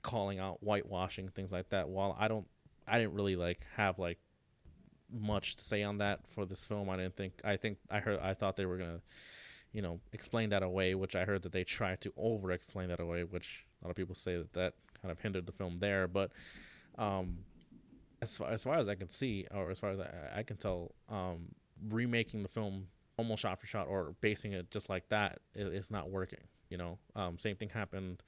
calling 0.01 0.39
out 0.39 0.63
whitewashing 0.63 1.29
things 1.29 1.51
like 1.51 1.69
that. 1.69 1.89
While 1.89 2.15
I 2.19 2.27
don't, 2.27 2.47
I 2.87 2.99
didn't 2.99 3.13
really 3.13 3.35
like 3.35 3.65
have 3.75 3.99
like 3.99 4.19
much 5.11 5.55
to 5.57 5.63
say 5.63 5.83
on 5.83 5.97
that 5.97 6.19
for 6.27 6.45
this 6.45 6.63
film. 6.63 6.89
I 6.89 6.97
didn't 6.97 7.15
think. 7.15 7.33
I 7.43 7.57
think 7.57 7.77
I 7.89 7.99
heard. 7.99 8.19
I 8.19 8.33
thought 8.33 8.55
they 8.55 8.65
were 8.65 8.77
gonna, 8.77 9.01
you 9.73 9.81
know, 9.81 9.99
explain 10.13 10.49
that 10.49 10.63
away, 10.63 10.95
which 10.95 11.15
I 11.15 11.25
heard 11.25 11.43
that 11.43 11.51
they 11.51 11.63
tried 11.63 12.01
to 12.01 12.13
over 12.17 12.51
explain 12.51 12.89
that 12.89 12.99
away, 12.99 13.23
which 13.23 13.65
a 13.81 13.85
lot 13.85 13.91
of 13.91 13.95
people 13.95 14.15
say 14.15 14.37
that 14.37 14.53
that 14.53 14.73
kind 15.01 15.11
of 15.11 15.19
hindered 15.19 15.45
the 15.45 15.51
film 15.51 15.79
there. 15.79 16.07
But 16.07 16.31
um, 16.97 17.39
as 18.21 18.35
far 18.35 18.49
as 18.49 18.63
far 18.63 18.77
as 18.77 18.87
I 18.87 18.95
can 18.95 19.09
see, 19.09 19.47
or 19.53 19.69
as 19.69 19.79
far 19.79 19.91
as 19.91 19.99
I, 19.99 20.39
I 20.39 20.43
can 20.43 20.57
tell, 20.57 20.95
um, 21.09 21.49
remaking 21.87 22.43
the 22.43 22.49
film 22.49 22.87
almost 23.17 23.41
shot 23.41 23.59
for 23.59 23.67
shot 23.67 23.87
or 23.87 24.15
basing 24.21 24.53
it 24.53 24.71
just 24.71 24.89
like 24.89 25.07
that 25.09 25.39
is 25.53 25.73
it's 25.73 25.91
not 25.91 26.09
working. 26.09 26.39
You 26.69 26.77
know, 26.77 26.97
um, 27.15 27.37
same 27.37 27.55
thing 27.55 27.69
happened 27.69 28.23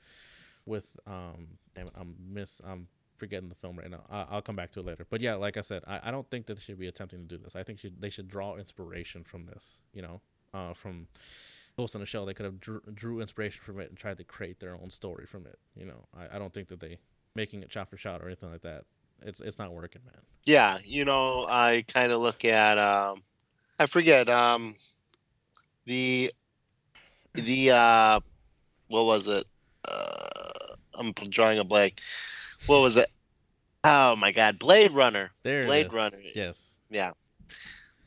with 0.66 0.96
um, 1.08 1.48
damn 1.74 1.88
it, 1.88 1.94
I'm 2.00 2.16
miss 2.32 2.62
I'm 2.66 2.88
forgetting 3.18 3.50
the 3.50 3.56
film 3.56 3.78
right 3.78 3.90
now. 3.90 4.04
I, 4.10 4.26
I'll 4.30 4.42
come 4.42 4.56
back 4.56 4.72
to 4.72 4.80
it 4.80 4.86
later. 4.86 5.06
But 5.10 5.22
yeah, 5.22 5.36
like 5.36 5.56
I 5.56 5.62
said, 5.62 5.84
I, 5.88 6.00
I 6.04 6.12
don't 6.12 6.30
think 6.30 6.48
that 6.48 6.56
they 6.56 6.62
should 6.62 6.80
be 6.80 6.88
attempting 6.88 7.20
to 7.20 7.38
do 7.38 7.38
this. 7.38 7.56
I 7.56 7.64
think 7.64 7.80
should, 7.80 8.02
they 8.02 8.10
should 8.10 8.28
draw 8.28 8.56
inspiration 8.56 9.24
from 9.24 9.46
this. 9.46 9.82
You 9.94 10.02
know, 10.02 10.22
uh, 10.54 10.74
from 10.74 11.08
Ghost 11.78 11.96
in 11.96 12.02
the 12.02 12.08
Shell, 12.08 12.26
they 12.26 12.34
could 12.34 12.46
have 12.46 12.60
drew, 12.60 12.82
drew 12.94 13.22
inspiration 13.22 13.62
from 13.64 13.80
it 13.80 13.90
and 13.90 13.98
tried 13.98 14.18
to 14.18 14.24
create 14.24 14.60
their 14.60 14.76
own 14.76 14.90
story 14.90 15.26
from 15.26 15.46
it. 15.46 15.58
You 15.76 15.86
know, 15.86 16.06
I, 16.18 16.36
I 16.36 16.40
don't 16.40 16.54
think 16.54 16.68
that 16.70 16.80
they 16.80 16.98
making 17.36 17.64
it 17.64 17.72
shot 17.72 17.90
for 17.90 17.98
shot 17.98 18.22
or 18.22 18.28
anything 18.28 18.52
like 18.52 18.62
that. 18.62 18.84
It's 19.24 19.40
it's 19.40 19.58
not 19.60 19.72
working, 19.72 20.02
man. 20.06 20.22
Yeah, 20.46 20.80
you 20.84 21.06
know, 21.06 21.46
I 21.48 21.86
kind 21.88 22.12
of 22.12 22.22
look 22.22 22.44
at 22.44 22.78
um 22.78 23.24
I 23.80 23.86
forget 23.86 24.30
um 24.30 24.76
the 25.86 26.32
the 27.34 27.72
uh 27.72 28.20
what 28.88 29.06
was 29.06 29.28
it? 29.28 29.46
Uh 29.88 30.76
I'm 31.00 31.12
drawing 31.12 31.60
a 31.60 31.64
blank. 31.64 32.02
What 32.66 32.82
was 32.82 32.98
it? 32.98 33.08
Oh 33.84 34.16
my 34.16 34.32
god, 34.32 34.60
Blade 34.60 34.92
Runner. 34.92 35.32
There, 35.44 35.64
Blade. 35.64 35.94
Runner. 35.94 36.20
Yes, 36.36 36.80
Yeah. 36.90 37.12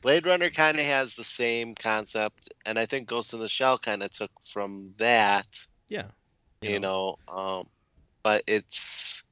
Blade 0.05 0.27
Runner 0.27 0.51
kind 0.51 0.79
of 0.79 0.85
has 0.85 1.15
the 1.15 1.23
same 1.23 1.73
concept 1.73 2.47
and 2.67 2.77
I 2.77 2.85
think 2.85 3.07
Ghost 3.07 3.33
in 3.33 3.39
the 3.39 3.49
Shell 3.49 3.79
kind 3.79 4.03
of 4.03 4.11
took 4.11 4.29
from 4.43 4.93
that 4.97 5.47
yeah. 5.89 6.05
you 6.61 6.79
know, 6.79 7.15
um 7.27 7.65
but 8.21 8.43
it's 8.45 9.23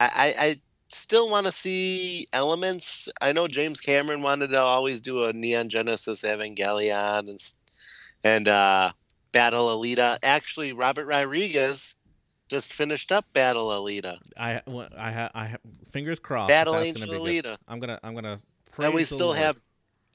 I, 0.00 0.06
I, 0.06 0.44
I 0.46 0.60
still 0.88 1.30
want 1.30 1.46
to 1.46 1.52
see 1.52 2.26
elements 2.32 3.08
i 3.20 3.30
know 3.30 3.46
james 3.46 3.80
cameron 3.80 4.22
wanted 4.22 4.48
to 4.48 4.58
always 4.58 5.02
do 5.02 5.24
a 5.24 5.32
neon 5.34 5.68
genesis 5.68 6.22
evangelion 6.22 7.28
and 7.28 7.38
and 8.24 8.48
uh 8.48 8.90
battle 9.32 9.66
alita 9.66 10.16
actually 10.22 10.72
robert 10.72 11.04
rodriguez 11.04 11.94
just 12.48 12.72
finished 12.72 13.12
up 13.12 13.26
battle 13.34 13.68
alita 13.68 14.16
I 14.38 14.62
I 14.96 15.10
ha, 15.10 15.30
I 15.34 15.46
ha, 15.48 15.56
fingers 15.92 16.18
crossed. 16.18 16.48
battle 16.48 16.76
angel 16.76 17.06
gonna 17.06 17.18
good. 17.18 17.44
alita 17.44 17.56
I'm 17.68 17.80
gonna 17.80 18.00
I'm 18.02 18.14
gonna. 18.14 18.38
and 18.78 18.94
we 18.94 19.04
still 19.04 19.26
Lord. 19.26 19.38
have 19.38 19.60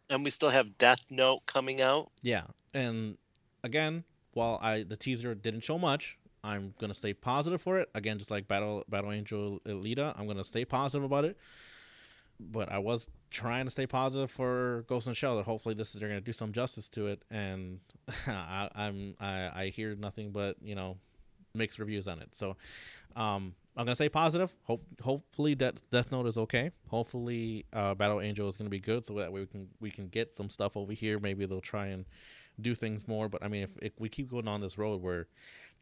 and 0.10 0.24
we 0.24 0.30
still 0.30 0.50
have 0.50 0.78
death 0.78 1.00
note 1.10 1.46
coming 1.46 1.82
out 1.82 2.12
Yeah, 2.22 2.44
and 2.74 3.18
again, 3.64 4.04
while 4.34 4.60
I 4.62 4.84
the 4.84 4.98
teaser 4.98 5.34
didn't 5.36 5.62
show 5.62 5.78
much, 5.78 6.18
I'm 6.44 6.74
gonna 6.80 6.94
stay 6.94 7.14
positive 7.14 7.62
for 7.62 7.80
it. 7.80 7.90
Again, 7.96 8.18
just 8.18 8.32
like 8.32 8.48
Battle 8.48 8.84
Battle 8.90 9.12
Angel 9.12 9.60
Alita, 9.66 10.18
I'm 10.18 10.28
gonna 10.28 10.44
stay 10.44 10.66
positive 10.66 11.04
about 11.04 11.26
it. 11.26 11.38
But 12.40 12.72
I 12.72 12.80
was 12.80 13.08
trying 13.30 13.66
to 13.66 13.72
stay 13.72 13.88
positive 13.88 14.30
for 14.30 14.86
Ghost 14.88 15.08
the 15.08 15.14
Shell. 15.14 15.42
Hopefully, 15.44 15.76
this 15.76 15.94
is 15.94 16.00
they're 16.00 16.10
gonna 16.10 16.22
do 16.22 16.34
some 16.34 16.52
justice 16.52 16.90
to 16.90 17.08
it, 17.08 17.24
and 17.32 17.80
I, 18.28 18.70
I'm 18.76 19.16
I, 19.20 19.52
I 19.54 19.72
hear 19.74 19.96
nothing 19.96 20.32
but 20.32 20.58
you 20.62 20.76
know 20.76 20.98
mixed 21.54 21.80
reviews 21.80 22.08
on 22.08 22.20
it. 22.20 22.36
So 22.36 22.58
um, 23.16 23.54
I'm 23.76 23.86
gonna 23.86 23.96
say 23.96 24.10
positive. 24.10 24.54
Hope 24.64 24.86
hopefully 25.02 25.56
Death 25.56 25.82
Death 25.90 26.12
Note 26.12 26.28
is 26.28 26.38
okay. 26.38 26.72
Hopefully 26.90 27.66
uh, 27.74 27.96
Battle 27.96 28.22
Angel 28.22 28.48
is 28.48 28.56
gonna 28.56 28.70
be 28.70 28.80
good, 28.80 29.06
so 29.06 29.16
that 29.16 29.34
way 29.34 29.42
we 29.42 29.48
can 29.48 29.68
we 29.80 29.90
can 29.90 30.08
get 30.08 30.36
some 30.36 30.50
stuff 30.50 30.78
over 30.78 30.94
here. 30.94 31.20
Maybe 31.20 31.46
they'll 31.46 31.62
try 31.62 31.88
and 31.88 32.06
do 32.62 32.76
things 32.76 33.08
more. 33.08 33.30
But 33.30 33.44
I 33.44 33.48
mean, 33.48 33.64
if, 33.64 33.72
if 33.82 34.00
we 34.00 34.10
keep 34.10 34.30
going 34.30 34.48
on 34.48 34.62
this 34.62 34.78
road 34.78 35.02
where 35.02 35.28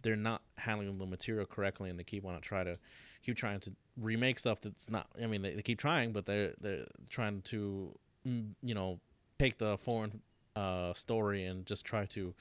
they're 0.02 0.16
not 0.16 0.42
handling 0.58 0.98
the 0.98 1.06
material 1.06 1.46
correctly 1.46 1.90
and 1.90 2.00
they 2.00 2.04
keep 2.04 2.24
want 2.24 2.42
to 2.42 2.48
try 2.48 2.64
to 2.64 2.76
keep 3.24 3.36
trying 3.36 3.60
to 3.62 3.74
remake 3.98 4.40
stuff 4.40 4.62
that's 4.62 4.90
not. 4.90 5.08
I 5.22 5.28
mean, 5.28 5.42
they, 5.42 5.56
they 5.56 5.62
keep 5.62 5.80
trying, 5.80 6.14
but 6.14 6.26
they're 6.26 6.54
they're 6.62 6.86
trying 7.10 7.42
to 7.44 7.94
mm, 8.26 8.52
you 8.64 8.74
know 8.74 9.00
take 9.38 9.58
the 9.58 9.78
foreign 9.78 10.22
uh, 10.56 10.94
story 10.94 11.46
and 11.46 11.66
just 11.66 11.86
try 11.86 12.06
to 12.06 12.34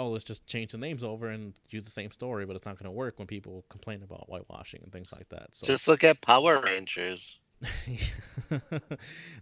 oh 0.00 0.08
let's 0.08 0.24
just 0.24 0.46
change 0.46 0.72
the 0.72 0.78
names 0.78 1.04
over 1.04 1.28
and 1.28 1.58
use 1.68 1.84
the 1.84 1.90
same 1.90 2.10
story, 2.10 2.46
but 2.46 2.56
it's 2.56 2.64
not 2.64 2.78
going 2.78 2.86
to 2.86 2.90
work 2.90 3.18
when 3.18 3.26
people 3.26 3.64
complain 3.68 4.02
about 4.02 4.28
whitewashing 4.28 4.80
and 4.82 4.92
things 4.92 5.12
like 5.12 5.28
that. 5.28 5.48
So 5.52 5.66
just 5.66 5.86
look 5.88 6.02
at 6.04 6.20
power 6.22 6.60
rangers 6.60 7.40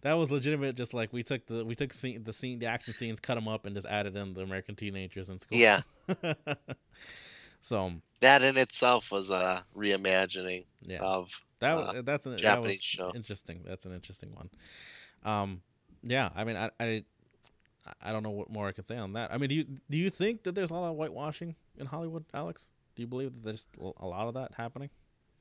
that 0.03 0.13
was 0.13 0.31
legitimate. 0.31 0.75
Just 0.75 0.93
like 0.93 1.13
we 1.13 1.23
took 1.23 1.47
the 1.47 1.65
we 1.65 1.77
took 1.77 1.93
scene, 1.93 2.25
the 2.25 2.33
scene, 2.33 2.59
the 2.59 2.67
action 2.67 2.93
scenes, 2.93 3.21
cut 3.21 3.37
them 3.37 3.47
up, 3.47 3.65
and 3.65 3.77
just 3.77 3.87
added 3.87 4.17
in 4.17 4.35
the 4.35 4.41
American 4.41 4.75
teenagers 4.75 5.29
in 5.29 5.41
school. 5.41 5.59
Yeah, 5.59 5.83
so 7.61 7.93
that 8.21 8.43
in 8.43 8.57
itself 8.57 9.13
was 9.13 9.31
a 9.31 9.65
reimagining 9.77 10.65
yeah, 10.83 10.99
of. 11.01 11.31
that 11.61 11.77
uh, 11.77 12.03
that's 12.03 12.27
an 12.27 12.33
that 12.33 12.41
Japanese 12.41 12.79
was 12.79 12.83
show. 12.83 13.13
interesting. 13.15 13.61
That's 13.65 13.87
an 13.87 13.95
interesting 13.95 14.35
one. 14.35 14.51
Um, 15.25 15.63
yeah, 16.03 16.31
I 16.35 16.43
mean, 16.43 16.57
I, 16.57 16.71
I 16.81 17.05
I 18.03 18.13
don't 18.13 18.23
know 18.23 18.31
what 18.31 18.51
more 18.51 18.69
I 18.69 18.73
can 18.73 18.85
say 18.85 18.97
on 18.97 19.13
that. 19.15 19.33
I 19.33 19.39
mean, 19.39 19.49
do 19.49 19.55
you 19.55 19.65
do 19.89 19.97
you 19.97 20.11
think 20.11 20.43
that 20.45 20.55
there's 20.55 20.71
a 20.71 20.75
lot 20.75 20.91
of 20.91 20.97
whitewashing 20.97 21.55
in 21.77 21.87
Hollywood, 21.87 22.25
Alex? 22.35 22.69
Do 22.95 23.03
you 23.03 23.07
believe 23.07 23.33
that 23.35 23.45
there's 23.45 23.67
a 23.81 24.07
lot 24.07 24.29
of 24.29 24.35
that 24.35 24.53
happening? 24.57 24.91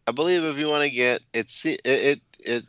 I 0.08 0.12
believe 0.12 0.44
if 0.44 0.58
you 0.58 0.70
want 0.70 0.84
to 0.84 0.90
get 0.90 1.22
it's 1.34 1.66
it 1.66 1.82
it, 1.84 2.22
it 2.46 2.66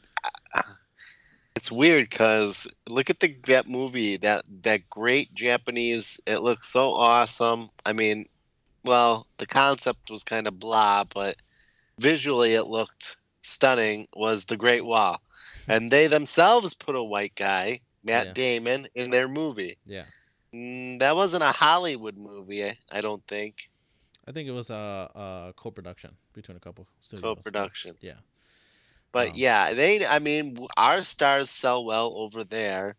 it's 1.54 1.70
weird 1.70 2.08
because 2.08 2.68
look 2.88 3.10
at 3.10 3.20
the 3.20 3.36
that 3.46 3.68
movie 3.68 4.16
that 4.16 4.44
that 4.62 4.88
great 4.90 5.34
Japanese. 5.34 6.20
It 6.26 6.38
looks 6.38 6.68
so 6.68 6.92
awesome. 6.92 7.70
I 7.84 7.92
mean, 7.92 8.26
well, 8.84 9.26
the 9.38 9.46
concept 9.46 10.10
was 10.10 10.24
kind 10.24 10.46
of 10.46 10.58
blah, 10.58 11.04
but 11.04 11.36
visually 11.98 12.54
it 12.54 12.64
looked 12.68 13.16
stunning. 13.42 14.08
Was 14.14 14.44
the 14.44 14.56
Great 14.56 14.84
Wall, 14.84 15.20
and 15.66 15.90
they 15.90 16.06
themselves 16.06 16.74
put 16.74 16.94
a 16.94 17.02
white 17.02 17.34
guy, 17.34 17.80
Matt 18.02 18.26
Yeah. 18.26 18.32
Damon, 18.32 18.88
in 18.94 19.10
their 19.10 19.28
movie. 19.28 19.78
Yeah, 19.86 20.06
Mm, 20.54 20.98
that 21.00 21.14
wasn't 21.14 21.42
a 21.42 21.52
Hollywood 21.52 22.16
movie, 22.16 22.64
I- 22.64 23.00
don't 23.00 23.22
think. 23.26 23.70
I 24.26 24.32
think 24.32 24.48
it 24.48 24.52
was 24.52 24.70
a, 24.70 25.10
a 25.14 25.52
co-production 25.56 26.16
between 26.32 26.56
a 26.56 26.60
couple 26.60 26.86
studios. 27.00 27.22
Co-production. 27.22 27.96
Yeah, 28.00 28.20
But 29.12 29.28
Um, 29.28 29.32
yeah, 29.36 29.72
they. 29.72 30.06
I 30.06 30.18
mean, 30.18 30.56
our 30.76 31.02
stars 31.02 31.50
sell 31.50 31.84
well 31.84 32.12
over 32.16 32.44
there, 32.44 32.96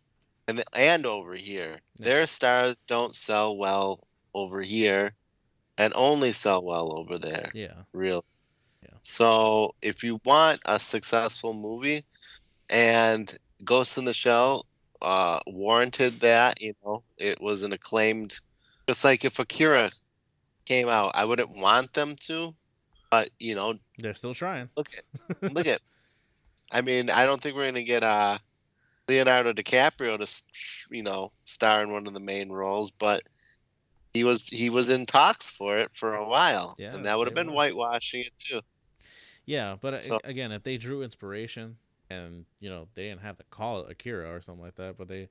and 0.48 0.64
and 0.72 1.06
over 1.06 1.34
here. 1.34 1.80
Yeah. 1.98 2.04
Their 2.04 2.26
stars 2.26 2.82
don't 2.86 3.14
sell 3.14 3.56
well 3.56 4.00
over 4.34 4.60
here, 4.60 5.14
and 5.78 5.92
only 5.94 6.32
sell 6.32 6.62
well 6.64 6.92
over 6.98 7.18
there. 7.18 7.50
yeah, 7.54 7.84
Real. 7.92 8.24
Yeah. 8.82 8.98
So 9.02 9.74
if 9.82 10.02
you 10.02 10.20
want 10.24 10.60
a 10.64 10.80
successful 10.80 11.54
movie, 11.54 12.04
and 12.68 13.36
Ghost 13.64 13.98
in 13.98 14.04
the 14.04 14.14
Shell 14.14 14.66
uh, 15.02 15.40
warranted 15.46 16.20
that, 16.20 16.60
you 16.60 16.74
know, 16.84 17.02
it 17.18 17.40
was 17.40 17.62
an 17.62 17.72
acclaimed. 17.72 18.38
Just 18.88 19.04
like 19.04 19.24
if 19.24 19.38
Akira 19.38 19.90
came 20.66 20.88
out, 20.88 21.12
I 21.14 21.24
wouldn't 21.24 21.56
want 21.56 21.92
them 21.92 22.16
to, 22.26 22.54
but 23.10 23.30
you 23.38 23.54
know, 23.54 23.74
they're 23.98 24.14
still 24.14 24.34
trying. 24.34 24.68
Look 24.76 24.88
at, 24.96 25.42
look 25.54 25.66
at. 25.66 25.80
I 26.72 26.80
mean, 26.82 27.10
I 27.10 27.24
don't 27.26 27.40
think 27.40 27.56
we're 27.56 27.66
gonna 27.66 27.82
get 27.82 28.02
uh, 28.04 28.38
Leonardo 29.08 29.52
DiCaprio 29.52 30.16
to, 30.16 30.22
s- 30.22 30.42
you 30.90 31.02
know, 31.02 31.32
star 31.44 31.82
in 31.82 31.92
one 31.92 32.06
of 32.06 32.14
the 32.14 32.20
main 32.20 32.50
roles, 32.50 32.90
but 32.90 33.22
he 34.14 34.24
was 34.24 34.48
he 34.48 34.70
was 34.70 34.90
in 34.90 35.06
talks 35.06 35.48
for 35.48 35.78
it 35.78 35.90
for 35.94 36.14
a 36.14 36.28
while, 36.28 36.74
Yeah, 36.78 36.94
and 36.94 37.04
that 37.06 37.16
would 37.18 37.26
have 37.26 37.34
been 37.34 37.48
were. 37.48 37.54
whitewashing 37.54 38.20
it 38.20 38.32
too. 38.38 38.60
Yeah, 39.46 39.76
but 39.80 40.02
So- 40.02 40.20
again, 40.24 40.52
if 40.52 40.62
they 40.62 40.76
drew 40.76 41.02
inspiration, 41.02 41.76
and 42.10 42.44
you 42.58 42.68
know 42.68 42.88
they 42.94 43.04
didn't 43.04 43.22
have 43.22 43.38
to 43.38 43.44
call 43.50 43.82
it 43.82 43.90
Akira 43.90 44.34
or 44.34 44.40
something 44.40 44.64
like 44.64 44.76
that, 44.76 44.98
but 44.98 45.08
they 45.08 45.28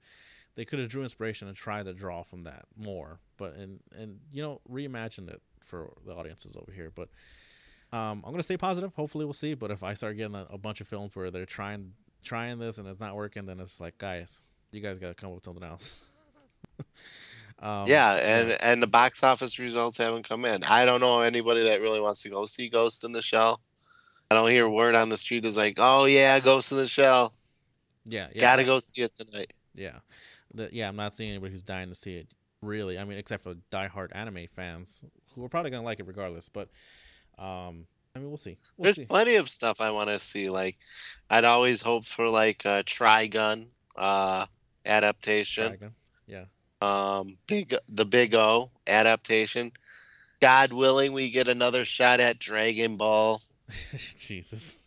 they 0.56 0.66
could 0.66 0.80
have 0.80 0.90
drew 0.90 1.04
inspiration 1.04 1.48
and 1.48 1.56
tried 1.56 1.86
to 1.86 1.94
draw 1.94 2.24
from 2.24 2.44
that 2.44 2.66
more, 2.76 3.20
but 3.38 3.54
and 3.56 3.80
and 3.96 4.20
you 4.32 4.42
know 4.42 4.62
reimagined 4.70 5.30
it 5.30 5.42
for 5.64 5.94
the 6.06 6.14
audiences 6.14 6.56
over 6.56 6.72
here. 6.72 6.92
But 6.94 7.10
um, 7.92 8.24
I'm 8.26 8.32
gonna 8.32 8.44
stay 8.44 8.58
positive. 8.58 8.94
Hopefully, 8.96 9.26
we'll 9.26 9.34
see. 9.34 9.54
But 9.54 9.72
if 9.72 9.84
I 9.84 9.94
start 9.94 10.18
getting 10.18 10.36
a, 10.36 10.48
a 10.50 10.58
bunch 10.58 10.82
of 10.82 10.88
films 10.88 11.16
where 11.16 11.32
they're 11.32 11.46
trying 11.46 11.94
trying 12.24 12.60
this 12.60 12.78
and 12.78 12.88
it's 12.88 13.00
not 13.00 13.16
working, 13.16 13.46
then 13.46 13.60
it's 13.60 13.80
like, 13.80 13.98
guys, 13.98 14.42
you 14.72 14.82
guys 14.82 15.00
got 15.00 15.10
to 15.10 15.14
come 15.14 15.30
up 15.30 15.36
with 15.36 15.46
something 15.46 15.64
else. 15.64 16.00
um, 17.60 17.86
yeah, 17.88 18.14
and 18.16 18.52
and 18.62 18.84
the 18.84 18.88
box 18.88 19.24
office 19.24 19.60
results 19.60 19.98
haven't 19.98 20.28
come 20.28 20.46
in. 20.46 20.64
I 20.64 20.86
don't 20.86 21.02
know 21.02 21.22
anybody 21.22 21.64
that 21.64 21.82
really 21.82 22.00
wants 22.00 22.22
to 22.24 22.30
go 22.30 22.46
see 22.46 22.70
Ghost 22.70 23.04
in 23.04 23.12
the 23.12 23.22
Shell. 23.22 23.60
I 24.32 24.36
don't 24.36 24.52
hear 24.52 24.70
word 24.70 24.96
on 24.96 25.10
the 25.10 25.18
street 25.18 25.44
is 25.44 25.58
like, 25.58 25.76
oh 25.78 26.06
yeah, 26.06 26.40
Ghost 26.40 26.72
in 26.72 26.78
the 26.78 26.88
Shell, 26.88 27.34
yeah, 28.06 28.28
yeah, 28.32 28.40
gotta 28.40 28.64
go 28.64 28.78
see 28.78 29.02
it 29.02 29.14
tonight. 29.14 29.54
Yeah, 29.74 30.00
the, 30.54 30.70
yeah. 30.72 30.88
I'm 30.88 30.96
not 30.96 31.16
seeing 31.16 31.32
anybody 31.32 31.52
who's 31.52 31.64
dying 31.64 31.90
to 31.90 31.96
see 31.96 32.18
it. 32.18 32.28
Really, 32.62 33.00
I 33.00 33.06
mean, 33.06 33.18
except 33.18 33.42
for 33.44 33.56
diehard 33.72 34.10
anime 34.12 34.46
fans 34.56 35.04
who 35.34 35.44
are 35.44 35.50
probably 35.50 35.72
gonna 35.72 35.84
like 35.84 36.00
it 36.00 36.06
regardless. 36.06 36.48
But, 36.48 36.70
um, 37.40 37.88
I 38.16 38.20
mean, 38.20 38.28
we'll 38.28 38.38
see. 38.38 38.58
We'll 38.78 38.84
There's 38.84 38.98
see. 38.98 39.06
plenty 39.06 39.36
of 39.36 39.50
stuff 39.50 39.82
I 39.82 39.90
want 39.90 40.10
to 40.10 40.20
see. 40.20 40.50
Like, 40.50 40.78
I'd 41.30 41.46
always 41.46 41.82
hope 41.82 42.06
for 42.06 42.30
like 42.30 42.66
a 42.66 42.84
Trigun 42.86 43.68
uh, 43.96 44.46
adaptation. 44.86 45.70
Dragon. 45.70 45.96
Yeah, 46.28 46.46
Um, 46.82 47.38
big 47.48 47.74
the 47.88 48.06
Big 48.06 48.36
O 48.36 48.70
adaptation. 48.86 49.72
God 50.40 50.72
willing, 50.72 51.14
we 51.14 51.32
get 51.32 51.48
another 51.48 51.84
shot 51.84 52.20
at 52.20 52.38
Dragon 52.38 52.96
Ball. 52.96 53.42
Jesus. 54.18 54.78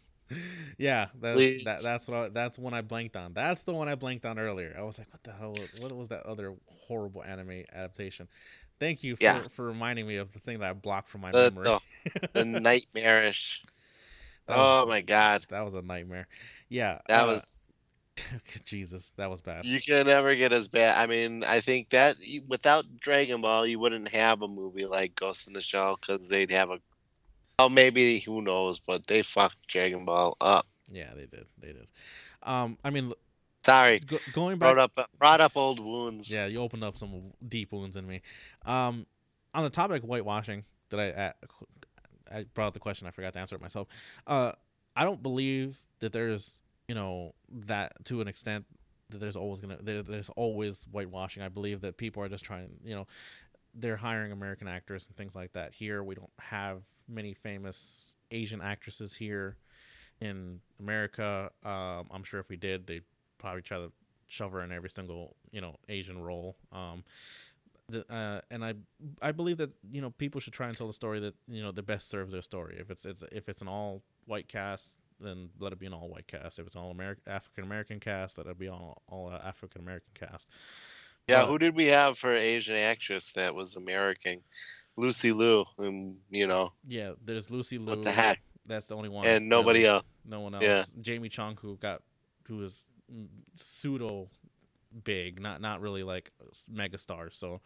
Yeah, 0.79 1.09
that's 1.21 1.65
that, 1.65 1.83
that's 1.83 2.09
what 2.09 2.17
I, 2.19 2.29
that's 2.31 2.59
one 2.59 2.73
I 2.73 2.81
blanked 2.81 3.17
on. 3.17 3.35
That's 3.35 3.63
the 3.65 3.75
one 3.75 3.89
I 3.89 3.97
blanked 3.97 4.25
on 4.25 4.39
earlier. 4.39 4.75
I 4.79 4.83
was 4.83 4.99
like, 4.99 5.09
what 5.13 5.23
the 5.23 5.33
hell? 5.33 5.55
What 5.81 5.93
was 5.93 6.09
that 6.09 6.25
other 6.25 6.55
horrible 6.89 7.23
anime 7.23 7.65
adaptation? 7.73 8.29
Thank 8.81 9.05
you 9.05 9.17
for, 9.17 9.23
Yeah. 9.23 9.43
for 9.53 9.67
reminding 9.67 10.07
me 10.07 10.17
of 10.17 10.33
the 10.33 10.39
thing 10.39 10.61
that 10.61 10.71
I 10.71 10.73
blocked 10.73 11.09
from 11.11 11.21
my 11.21 11.33
The, 11.33 11.51
memory. 11.51 11.65
the, 11.65 12.29
the 12.33 12.45
nightmarish. 12.45 13.63
That 14.49 14.57
was- 14.57 14.85
Oh 14.85 14.89
my 14.89 15.03
God, 15.03 15.47
that 15.51 15.61
was 15.65 15.75
a 15.75 15.83
nightmare. 15.83 16.27
Yeah, 16.69 16.99
that 17.09 17.25
uh, 17.25 17.27
was. 17.29 17.69
Jesus. 18.65 19.13
That 19.17 19.31
was 19.31 19.41
bad. 19.41 19.65
You 19.65 19.81
can 19.81 20.07
never 20.07 20.35
get 20.35 20.53
as 20.53 20.67
bad. 20.67 20.99
I 20.99 21.07
mean, 21.07 21.45
I 21.45 21.61
think 21.61 21.91
that 21.91 22.17
without 22.49 22.85
Dragon 23.01 23.41
Ball, 23.41 23.67
you 23.67 23.79
wouldn't 23.79 24.09
have 24.09 24.43
a 24.43 24.49
movie 24.49 24.85
like 24.87 25.15
Ghost 25.15 25.47
in 25.47 25.53
the 25.53 25.61
Shell 25.61 25.99
because 26.01 26.29
they'd 26.29 26.51
have 26.51 26.71
a. 26.71 26.79
Oh, 27.65 27.69
maybe 27.69 28.21
who 28.21 28.43
knows? 28.43 28.81
But 28.81 29.07
they 29.07 29.23
fucked 29.23 29.67
Dragon 29.69 30.05
Ball 30.05 30.37
up. 30.41 30.67
Yeah, 30.91 31.13
they 31.15 31.27
did. 31.27 31.47
They 31.59 31.69
did. 31.69 31.87
Um, 32.43 32.77
I 32.85 32.91
mean, 32.91 33.13
Sorry, 33.65 34.01
go, 34.01 34.19
going 34.33 34.59
back. 34.59 34.75
brought 34.75 34.79
up 34.99 35.09
brought 35.19 35.41
up 35.41 35.53
old 35.57 35.79
wounds. 35.79 36.35
Yeah, 36.35 36.47
you 36.47 36.61
opened 36.61 36.83
up 36.83 36.97
some 36.97 37.33
deep 37.49 37.73
wounds 37.73 37.97
in 37.97 38.07
me. 38.07 38.21
Um, 38.67 39.07
on 39.55 39.63
the 39.65 39.71
topic 39.71 40.03
of 40.03 40.09
whitewashing, 40.09 40.65
that 40.91 40.99
I 40.99 41.11
uh, 41.11 41.33
I 42.35 42.45
brought 42.55 42.69
up 42.69 42.75
the 42.75 42.81
question. 42.81 43.07
I 43.07 43.11
forgot 43.13 43.33
to 43.35 43.39
answer 43.39 43.55
it 43.55 43.63
myself. 43.63 43.89
Uh, 44.27 44.53
I 44.97 45.05
don't 45.05 45.23
believe 45.23 45.81
that 46.01 46.13
there's 46.13 46.63
you 46.89 46.95
know 46.95 47.35
that 47.67 47.93
to 48.07 48.21
an 48.21 48.29
extent 48.29 48.65
that 49.11 49.19
there's 49.19 49.37
always 49.37 49.61
gonna 49.61 49.79
there, 49.81 50.03
there's 50.03 50.31
always 50.31 50.85
whitewashing. 50.91 51.43
I 51.43 51.49
believe 51.49 51.83
that 51.83 51.97
people 51.97 52.23
are 52.23 52.29
just 52.29 52.45
trying 52.45 52.69
you 52.85 52.95
know 52.95 53.07
they're 53.75 53.97
hiring 53.97 54.33
American 54.33 54.69
actors 54.69 55.07
and 55.07 55.17
things 55.17 55.35
like 55.35 55.53
that. 55.53 55.73
Here 55.75 56.03
we 56.03 56.15
don't 56.15 56.31
have 56.39 56.83
many 57.09 57.35
famous 57.35 58.13
Asian 58.31 58.61
actresses 58.61 59.15
here 59.15 59.57
in 60.21 60.61
America. 60.81 61.51
Um, 61.65 62.07
I'm 62.11 62.25
sure 62.25 62.41
if 62.41 62.49
we 62.49 62.57
did, 62.57 62.87
they'd 62.87 63.05
probably 63.39 63.63
try 63.63 63.79
to 63.79 63.93
shove 64.27 64.53
her 64.53 64.63
in 64.63 64.73
every 64.73 64.89
single 64.89 65.37
you 65.51 65.61
know 65.61 65.77
Asian 65.89 66.23
role. 66.23 66.57
Um, 66.73 67.05
the, 67.89 68.11
uh, 68.13 68.41
and 68.51 68.65
I 68.65 68.75
I 69.21 69.33
believe 69.33 69.59
that 69.59 69.71
you 69.91 70.01
know 70.01 70.11
people 70.11 70.41
should 70.41 70.53
try 70.53 70.69
and 70.69 70.77
tell 70.77 70.87
the 70.87 70.93
story 70.93 71.21
that 71.21 71.35
you 71.49 71.63
know 71.63 71.73
the 71.73 71.83
best 71.83 72.09
serves 72.09 72.33
their 72.33 72.43
story. 72.43 72.77
If 72.79 72.91
it's, 72.91 73.05
it's 73.05 73.23
if 73.33 73.49
it's 73.49 73.61
an 73.63 73.69
all 73.69 74.03
white 74.27 74.49
cast, 74.49 74.91
then 75.21 75.51
let 75.59 75.73
it 75.73 75.79
be 75.79 75.87
an 75.87 75.93
all 75.93 76.09
white 76.09 76.27
cast. 76.27 76.59
If 76.59 76.67
it's 76.67 76.77
all 76.77 76.91
American 76.91 77.25
African 77.27 77.65
American 77.65 78.01
cast, 78.01 78.39
let 78.39 78.47
it 78.47 78.59
be 78.59 78.69
all 78.69 79.03
all 79.09 79.29
uh, 79.29 79.39
African 79.45 79.81
American 79.81 80.13
cast. 80.15 80.49
Yeah, 81.29 81.43
Uh, 81.43 81.47
who 81.47 81.59
did 81.59 81.75
we 81.77 81.87
have 81.87 82.19
for 82.19 82.33
Asian 82.33 82.75
actress 82.77 83.33
that 83.33 83.55
was 83.55 83.77
American? 83.77 84.43
Lucy 84.97 85.33
Liu, 85.33 85.65
whom 85.79 86.19
you 86.31 86.47
know, 86.47 86.73
Yeah, 86.87 87.13
there's 87.25 87.51
Lucy 87.51 87.79
Liu. 87.79 87.87
what 87.97 88.03
the 88.03 88.13
heck, 88.13 88.41
That's 88.67 88.87
the 88.87 88.97
only 88.97 89.09
one. 89.09 89.27
and 89.27 89.49
nobody 89.49 89.81
really. 89.81 89.91
else. 89.91 90.05
No 90.25 90.41
one 90.41 90.55
else. 90.55 90.63
Yeah. 90.65 90.85
Jamie 91.01 91.29
Chung, 91.31 91.57
who 91.61 91.77
got, 91.79 92.03
who 92.47 92.57
was 92.59 92.87
pseudo 93.57 94.29
big, 95.05 95.41
not 95.41 95.61
not 95.61 95.81
really 95.81 96.03
like 96.03 96.31
mega 96.69 96.99
star. 96.99 97.31
So 97.31 97.61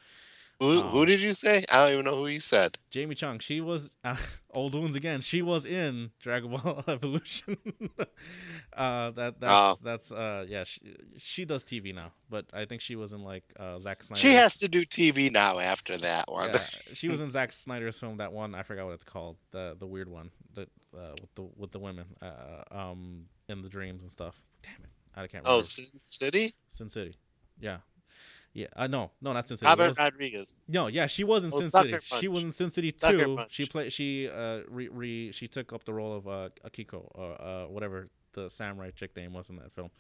Who, 0.58 0.80
Um, 0.80 0.88
who 0.88 1.04
did 1.04 1.20
you 1.20 1.34
say? 1.34 1.64
I 1.68 1.84
don't 1.84 1.92
even 1.92 2.04
know 2.06 2.16
who 2.16 2.28
you 2.28 2.40
said. 2.40 2.78
Jamie 2.90 3.14
Chung, 3.14 3.38
she 3.40 3.60
was 3.60 3.90
uh, 4.04 4.16
old 4.54 4.75
wounds 4.75 4.96
again. 4.96 5.20
She 5.20 5.42
was 5.42 5.64
in 5.66 6.10
Dragon 6.20 6.50
Ball 6.50 6.82
Evolution. 6.88 7.58
uh, 8.72 9.10
that 9.10 9.40
that's 9.40 9.52
Oh. 9.52 9.78
that's 9.82 10.10
uh 10.10 10.46
yeah. 10.48 10.64
She, 10.64 10.80
she 11.18 11.44
does 11.44 11.62
TV 11.64 11.94
now, 11.94 12.12
but 12.30 12.46
I 12.52 12.64
think 12.64 12.80
she 12.80 12.96
was 12.96 13.12
in 13.12 13.22
like 13.22 13.44
uh, 13.58 13.78
Zack 13.78 14.02
Snyder. 14.02 14.18
She 14.20 14.32
has 14.32 14.56
to 14.58 14.68
do 14.68 14.84
TV 14.84 15.30
now 15.30 15.58
after 15.58 15.98
that 15.98 16.30
one. 16.30 16.50
Yeah, 16.52 16.62
she 16.94 17.08
was 17.08 17.20
in 17.20 17.30
Zack 17.30 17.52
Snyder's 17.52 17.98
film. 17.98 18.16
That 18.16 18.32
one 18.32 18.54
I 18.54 18.62
forgot 18.62 18.86
what 18.86 18.92
it's 18.94 19.04
called. 19.04 19.36
The 19.50 19.76
the 19.78 19.86
weird 19.86 20.08
one 20.08 20.30
that 20.54 20.68
uh, 20.96 21.12
with 21.20 21.34
the 21.34 21.42
with 21.56 21.72
the 21.72 21.78
women 21.78 22.06
uh, 22.22 22.62
um 22.70 23.26
in 23.48 23.62
the 23.62 23.68
dreams 23.68 24.02
and 24.02 24.10
stuff. 24.10 24.40
Damn 24.62 24.84
it, 24.84 24.90
I 25.14 25.20
can't 25.26 25.44
remember. 25.44 25.50
oh, 25.50 25.60
Sin 25.60 25.84
City? 26.00 26.54
Sin 26.70 26.88
City. 26.88 27.16
Yeah. 27.60 27.78
Yeah, 28.56 28.68
uh, 28.75 28.86
no, 28.86 29.10
no, 29.20 29.34
not 29.34 29.46
Sin 29.46 29.58
City. 29.58 29.66
It 29.66 29.68
Robert 29.68 29.88
was- 29.88 29.98
Rodriguez. 29.98 30.60
no, 30.66 30.86
yeah, 30.86 31.06
she 31.06 31.25
was 31.25 31.44
in 31.44 31.52
Oh, 31.52 31.60
Sin 31.60 31.68
City. 31.70 31.98
She 32.20 32.26
was 32.28 32.42
in 32.42 32.52
Sin 32.52 32.70
City 32.70 32.90
too. 32.90 33.38
She 33.50 33.66
played. 33.66 33.92
She 33.92 34.30
uh 34.30 34.60
re, 34.68 34.88
re 34.88 35.30
she 35.32 35.46
took 35.46 35.75
up 35.75 35.84
the 35.84 35.92
role 35.92 36.14
of 36.16 36.26
uh 36.26 36.48
Akiko 36.66 37.06
or 37.14 37.40
uh 37.40 37.66
whatever 37.66 38.08
the 38.32 38.48
samurai 38.48 38.90
chick 38.92 39.14
name 39.14 39.34
was 39.34 39.50
in 39.50 39.56
that 39.56 39.72
film. 39.72 39.90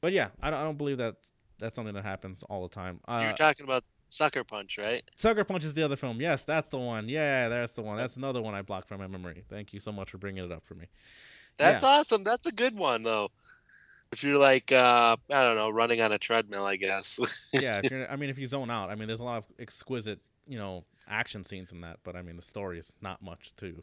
But 0.00 0.12
yeah, 0.12 0.28
I 0.42 0.50
don't, 0.50 0.58
I 0.58 0.64
don't 0.64 0.78
believe 0.78 0.98
that 0.98 1.16
that's 1.60 1.76
something 1.76 1.94
that 1.94 2.04
happens 2.04 2.42
all 2.44 2.62
the 2.66 2.74
time. 2.74 2.98
Uh, 3.06 3.20
You're 3.22 3.36
talking 3.36 3.64
about 3.64 3.84
Sucker 4.08 4.42
Punch, 4.42 4.76
right? 4.78 5.02
Sucker 5.14 5.44
Punch 5.44 5.62
is 5.62 5.74
the 5.74 5.84
other 5.84 5.96
film. 5.96 6.20
Yes, 6.20 6.44
that's 6.44 6.68
the 6.70 6.78
one. 6.78 7.08
Yeah, 7.08 7.48
that's 7.48 7.72
the 7.72 7.82
one. 7.82 7.96
That's 7.98 8.16
another 8.16 8.42
one 8.42 8.54
I 8.54 8.62
blocked 8.62 8.88
from 8.88 8.98
my 9.00 9.06
memory. 9.06 9.44
Thank 9.48 9.72
you 9.72 9.78
so 9.78 9.92
much 9.92 10.10
for 10.10 10.18
bringing 10.18 10.44
it 10.44 10.50
up 10.50 10.64
for 10.66 10.74
me. 10.74 10.86
That's 11.56 11.84
Yeah. 11.84 11.90
awesome. 11.90 12.24
That's 12.24 12.46
a 12.46 12.52
good 12.52 12.74
one 12.76 13.02
though. 13.04 13.30
If 14.12 14.24
you're 14.24 14.38
like 14.38 14.72
uh 14.72 15.16
I 15.30 15.42
don't 15.42 15.56
know, 15.56 15.70
running 15.70 16.00
on 16.00 16.12
a 16.12 16.18
treadmill, 16.18 16.66
I 16.66 16.76
guess. 16.76 17.18
yeah, 17.52 17.80
if 17.82 17.90
you're, 17.90 18.10
I 18.10 18.16
mean, 18.16 18.30
if 18.30 18.38
you 18.38 18.46
zone 18.46 18.70
out, 18.70 18.90
I 18.90 18.94
mean, 18.94 19.08
there's 19.08 19.20
a 19.20 19.24
lot 19.24 19.38
of 19.38 19.44
exquisite, 19.58 20.20
you 20.46 20.58
know, 20.58 20.84
action 21.08 21.44
scenes 21.44 21.72
in 21.72 21.80
that, 21.82 21.98
but 22.04 22.16
I 22.16 22.22
mean, 22.22 22.36
the 22.36 22.42
story 22.42 22.78
is 22.78 22.92
not 23.00 23.22
much 23.22 23.52
to. 23.56 23.82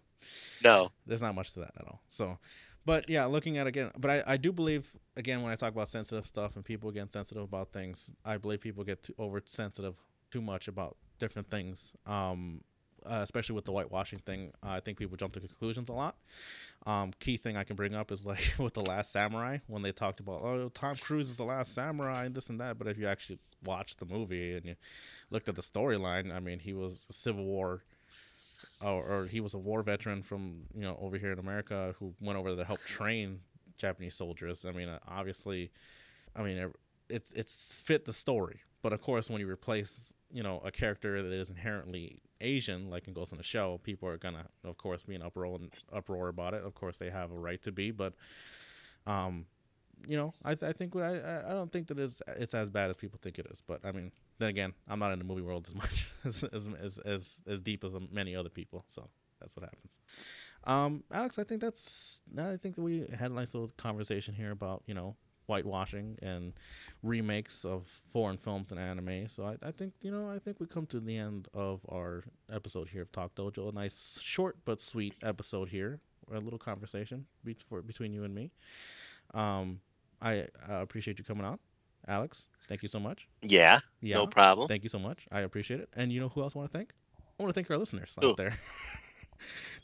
no. 0.64 0.90
There's 1.06 1.22
not 1.22 1.36
much 1.36 1.54
to 1.54 1.60
that 1.60 1.72
at 1.80 1.86
all. 1.86 2.02
So, 2.08 2.38
but 2.86 3.10
yeah, 3.10 3.26
looking 3.26 3.58
at 3.58 3.68
again, 3.68 3.92
but 3.98 4.10
I, 4.10 4.24
I 4.26 4.38
do 4.38 4.52
believe 4.52 4.96
again 5.16 5.42
when 5.42 5.52
I 5.52 5.56
talk 5.56 5.74
about 5.74 5.90
sensitive 5.90 6.26
stuff 6.26 6.56
and 6.56 6.64
people 6.64 6.92
get 6.92 7.12
sensitive 7.12 7.44
about 7.44 7.72
things, 7.72 8.12
I 8.26 8.38
believe 8.38 8.62
people 8.62 8.84
get 8.84 9.04
too 9.04 9.14
oversensitive 9.20 9.96
too 10.32 10.42
much 10.42 10.68
about 10.68 10.98
different 11.20 11.50
things. 11.50 11.94
Um, 12.06 12.62
uh, 13.10 13.22
especially 13.22 13.56
with 13.56 13.66
the 13.66 13.72
whitewashing 13.72 14.20
thing, 14.20 14.52
uh, 14.64 14.70
I 14.70 14.80
think 14.80 14.98
people 14.98 15.18
jump 15.18 15.34
to 15.34 15.40
conclusions 15.40 15.90
a 15.90 15.94
lot. 15.94 16.16
Um, 16.86 17.12
key 17.20 17.38
thing 17.38 17.58
I 17.58 17.64
can 17.64 17.76
bring 17.76 17.96
up 17.96 18.12
is 18.12 18.26
like 18.26 18.54
with 18.60 18.74
the 18.74 18.82
Last 18.82 19.12
Samurai 19.12 19.60
when 19.68 19.82
they 19.82 19.92
talked 19.92 20.20
about 20.20 20.42
oh 20.42 20.72
Tom 20.74 20.96
Cruise 20.96 21.30
is 21.30 21.38
the 21.38 21.44
Last 21.44 21.74
Samurai 21.74 22.26
and 22.26 22.36
this 22.36 22.50
and 22.50 22.60
that, 22.60 22.78
but 22.78 22.88
if 22.88 22.98
you 22.98 23.08
actually 23.08 23.40
watched 23.64 24.00
the 24.00 24.06
movie 24.06 24.56
and 24.56 24.66
you 24.66 24.76
looked 25.30 25.50
at 25.50 25.56
the 25.56 25.62
storyline, 25.62 26.34
I 26.34 26.40
mean 26.40 26.60
he 26.60 26.74
was 26.74 27.06
a 27.10 27.14
Civil 27.14 27.46
War 27.46 27.84
or, 28.82 29.04
or 29.04 29.26
he 29.26 29.40
was 29.40 29.54
a 29.54 29.58
war 29.58 29.82
veteran 29.84 30.22
from 30.24 30.64
you 30.74 30.82
know 30.82 30.98
over 31.02 31.18
here 31.18 31.32
in 31.32 31.40
America 31.40 31.96
who 32.00 32.14
went 32.22 32.38
over 32.38 32.54
to 32.54 32.64
help 32.64 32.80
train 32.82 33.40
Japanese 33.78 34.16
soldiers. 34.16 34.66
I 34.66 34.72
mean, 34.72 34.90
obviously, 35.08 35.72
I 36.36 36.44
mean 36.44 36.58
it, 36.58 36.76
it 37.10 37.24
it's 37.34 37.72
fit 37.74 38.06
the 38.06 38.14
story, 38.14 38.62
but 38.82 38.94
of 38.94 39.02
course, 39.02 39.30
when 39.30 39.42
you 39.42 39.50
replace 39.50 40.14
you 40.32 40.44
know 40.44 40.62
a 40.64 40.72
character 40.72 41.22
that 41.22 41.32
is 41.32 41.50
inherently 41.50 42.22
Asian, 42.41 42.89
like 42.89 43.08
in 43.08 43.13
Ghost 43.13 43.32
in 43.32 43.38
the 43.38 43.44
Shell, 43.44 43.79
people 43.79 44.08
are 44.10 44.17
gonna 44.17 44.46
of 44.63 44.77
course 44.77 45.03
be 45.03 45.15
in 45.15 45.22
uproar 45.22 45.56
and 45.56 45.74
uproar 45.91 46.27
about 46.29 46.53
it. 46.53 46.63
Of 46.63 46.74
course, 46.75 46.98
they 46.98 47.10
have 47.10 47.32
a 47.32 47.38
right 47.38 47.62
to 47.63 47.72
be, 47.72 47.91
but 47.91 48.13
um, 49.06 49.46
you 50.08 50.15
know, 50.17 50.27
I, 50.46 50.51
I 50.51 50.74
think 50.74 50.96
I 50.96 51.41
I- 51.48 51.53
don't 51.53 51.72
think 51.72 51.88
that 51.88 51.98
it's 52.00 52.22
it's 52.36 52.53
as 52.53 52.70
bad 52.70 52.89
as 52.89 52.98
people 52.98 53.20
think 53.22 53.39
it 53.39 53.48
is. 53.50 53.63
But 53.65 53.84
I 53.84 53.91
mean, 53.91 54.12
then 54.38 54.50
again, 54.50 54.74
I'm 54.88 55.00
not 55.00 55.12
in 55.13 55.20
the 55.20 55.25
movie 55.25 55.41
world 55.41 55.65
as 55.67 55.75
much 55.84 56.08
as 56.25 56.44
as 56.44 56.67
as 56.79 56.98
as, 57.00 57.41
as 57.48 57.62
deep 57.62 57.84
as 57.84 57.91
many 58.12 58.36
other 58.36 58.50
people, 58.50 58.84
so 58.88 59.10
that's 59.39 59.56
what 59.56 59.63
happens. 59.65 60.00
Um, 60.65 61.03
Alex, 61.12 61.39
I 61.39 61.44
think 61.44 61.62
that's 61.62 62.22
I 62.38 62.58
think 62.58 62.75
that 62.75 62.82
we 62.82 63.08
had 63.17 63.32
a 63.32 63.34
nice 63.34 63.53
little 63.53 63.70
conversation 63.77 64.34
here 64.34 64.51
about 64.51 64.84
you 64.86 64.94
know 64.94 65.15
whitewashing 65.48 66.18
and 66.22 66.54
remakes 67.04 67.66
of 67.66 68.01
foreign 68.12 68.38
films 68.38 68.72
and 68.72 68.80
anime. 68.80 69.27
So 69.27 69.46
I, 69.46 69.68
I 69.68 69.72
think 69.72 69.94
you 70.01 70.12
know 70.12 70.30
I 70.30 70.39
think 70.39 70.60
we 70.60 70.68
come 70.68 70.86
to 70.88 71.00
the 71.00 71.18
end 71.18 71.48
of 71.54 71.82
our 71.89 72.24
episode 72.51 72.89
here 72.89 73.04
of 73.04 73.12
Talk 73.12 73.36
Dojo. 73.36 73.70
A 73.70 73.72
nice 73.74 74.20
short 74.22 74.58
but 74.66 74.82
sweet 74.82 75.16
episode 75.24 75.70
here. 75.70 76.00
A 76.32 76.39
little 76.39 76.60
conversation 76.60 77.25
be- 77.44 77.56
for, 77.70 77.82
between 77.82 78.12
you 78.12 78.25
and 78.25 78.36
me. 78.36 78.51
Um, 79.34 79.80
I 80.22 80.48
uh, 80.70 80.82
appreciate 80.82 81.20
you 81.20 81.24
coming 81.24 81.46
on, 81.46 81.58
Alex. 82.08 82.48
Thank 82.68 82.84
you 82.84 82.89
so 82.89 83.00
much. 83.00 83.27
Yeah, 83.42 83.80
Yeah, 84.01 84.18
no 84.18 84.27
problem. 84.27 84.68
Thank 84.68 84.84
you 84.84 84.89
so 84.89 85.00
much. 85.00 85.25
I 85.32 85.42
appreciate 85.42 85.80
it. 85.80 85.89
And 85.96 86.12
you 86.12 86.20
know 86.20 86.27
who 86.27 86.42
else 86.42 86.56
I 86.56 86.60
want 86.60 86.72
to 86.72 86.77
thank? 86.77 86.92
I 87.39 87.44
want 87.44 87.54
to 87.54 87.58
thank 87.58 87.72
our 87.72 87.77
listeners 87.77 88.18
Who? 88.20 88.32
out 88.32 88.38
there. 88.38 88.58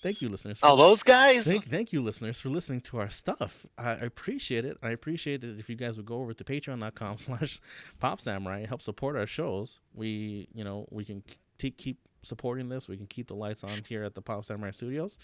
thank 0.01 0.21
you, 0.21 0.29
listeners. 0.29 0.59
for 0.59 0.67
Oh, 0.67 0.75
those 0.75 1.03
guys? 1.03 1.45
Thank, 1.45 1.69
thank 1.69 1.93
you, 1.93 2.01
listeners, 2.01 2.39
for 2.39 2.49
listening 2.49 2.81
to 2.81 2.99
our 2.99 3.09
stuff. 3.09 3.65
I 3.77 3.91
appreciate 3.93 4.65
it. 4.65 4.77
I 4.81 4.89
appreciate 4.89 5.43
it 5.43 5.59
if 5.59 5.69
you 5.69 5.75
guys 5.75 5.97
would 5.97 6.05
go 6.05 6.15
over 6.17 6.33
to 6.33 6.43
patreon.com 6.43 7.17
slash 7.19 7.59
pop 7.99 8.21
samurai 8.21 8.59
and 8.59 8.67
help 8.67 8.81
support 8.81 9.15
our 9.15 9.27
shows. 9.27 9.79
We, 9.93 10.47
you 10.53 10.63
know, 10.63 10.87
we 10.91 11.05
can 11.05 11.23
k- 11.57 11.71
keep 11.71 11.99
supporting 12.21 12.69
this. 12.69 12.87
We 12.87 12.97
can 12.97 13.07
keep 13.07 13.27
the 13.27 13.35
lights 13.35 13.63
on 13.63 13.81
here 13.87 14.03
at 14.03 14.15
the 14.15 14.21
Pop 14.21 14.45
Samurai 14.45 14.71
Studios 14.71 15.17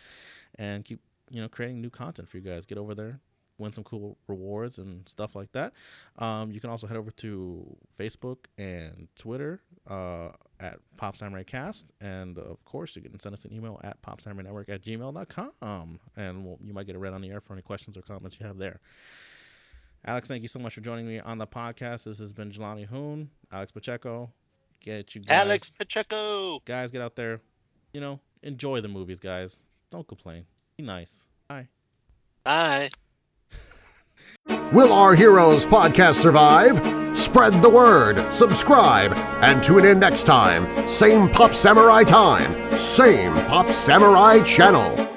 and 0.56 0.84
keep, 0.84 1.00
you 1.30 1.42
know, 1.42 1.48
creating 1.48 1.82
new 1.82 1.90
content 1.90 2.28
for 2.30 2.38
you 2.38 2.44
guys. 2.44 2.66
Get 2.66 2.78
over 2.78 2.94
there, 2.94 3.20
win 3.58 3.72
some 3.74 3.84
cool 3.86 4.18
rewards 4.28 4.78
and 4.80 5.08
stuff 5.08 5.36
like 5.36 5.52
that. 5.54 5.74
Um, 6.18 6.52
you 6.52 6.60
can 6.60 6.70
also 6.70 6.88
head 6.88 6.98
over 6.98 7.12
to 7.12 7.78
Facebook 7.98 8.46
and 8.58 9.08
Twitter 9.18 9.62
uh, 9.88 10.30
at 10.60 10.80
Pop 10.98 11.16
Samurai 11.16 11.44
Cast. 11.44 11.86
And 12.02 12.38
uh, 12.38 12.42
of 12.42 12.64
course, 12.66 12.96
you 12.96 13.02
can 13.02 13.20
send 13.20 13.34
us 13.34 13.46
an 13.46 13.54
email 13.54 13.80
at 13.84 14.02
popsamurainetwork 14.02 14.70
at 14.70 14.84
gmail.com. 14.84 16.00
And 16.18 16.46
we'll, 16.46 16.60
you 16.64 16.74
might 16.74 16.86
get 16.86 16.96
it 16.96 17.00
read 17.00 17.14
on 17.14 17.22
the 17.22 17.30
air 17.30 17.42
for 17.42 17.54
any 17.54 17.62
questions 17.62 17.98
or 17.98 18.02
comments 18.02 18.38
you 18.40 18.46
have 18.46 18.58
there. 18.58 18.80
Alex, 20.06 20.28
thank 20.28 20.42
you 20.42 20.48
so 20.48 20.60
much 20.60 20.76
for 20.76 20.82
joining 20.82 21.08
me 21.08 21.20
on 21.20 21.38
the 21.38 21.48
podcast. 21.48 22.04
This 22.04 22.20
has 22.20 22.32
been 22.32 22.52
Jelani 22.52 22.86
Hoon, 22.86 23.30
Alex 23.52 23.72
Pacheco. 23.72 24.32
Get 24.80 25.14
you 25.14 25.22
guys, 25.22 25.46
Alex 25.46 25.72
Pacheco. 25.72 26.60
guys, 26.64 26.90
get 26.90 27.02
out 27.02 27.16
there. 27.16 27.42
You 27.94 28.00
know, 28.00 28.20
enjoy 28.44 28.80
the 28.80 28.88
movies, 28.88 29.20
guys. 29.20 29.58
Don't 29.92 30.08
complain. 30.08 30.46
Be 30.78 30.84
nice. 30.84 31.28
Bye. 31.50 31.68
Bye. 32.44 32.90
Will 34.72 34.94
Our 34.94 35.16
Heroes 35.16 35.66
podcast 35.66 36.16
survive? 36.16 36.78
Spread 37.18 37.60
the 37.64 37.70
word, 37.70 38.32
subscribe, 38.32 39.14
and 39.42 39.64
tune 39.64 39.84
in 39.84 39.98
next 39.98 40.26
time. 40.26 40.88
Same 40.88 41.28
Pop 41.28 41.56
Samurai 41.56 42.04
time, 42.04 42.78
same 42.78 43.34
Pop 43.48 43.72
Samurai 43.72 44.44
channel. 44.44 45.09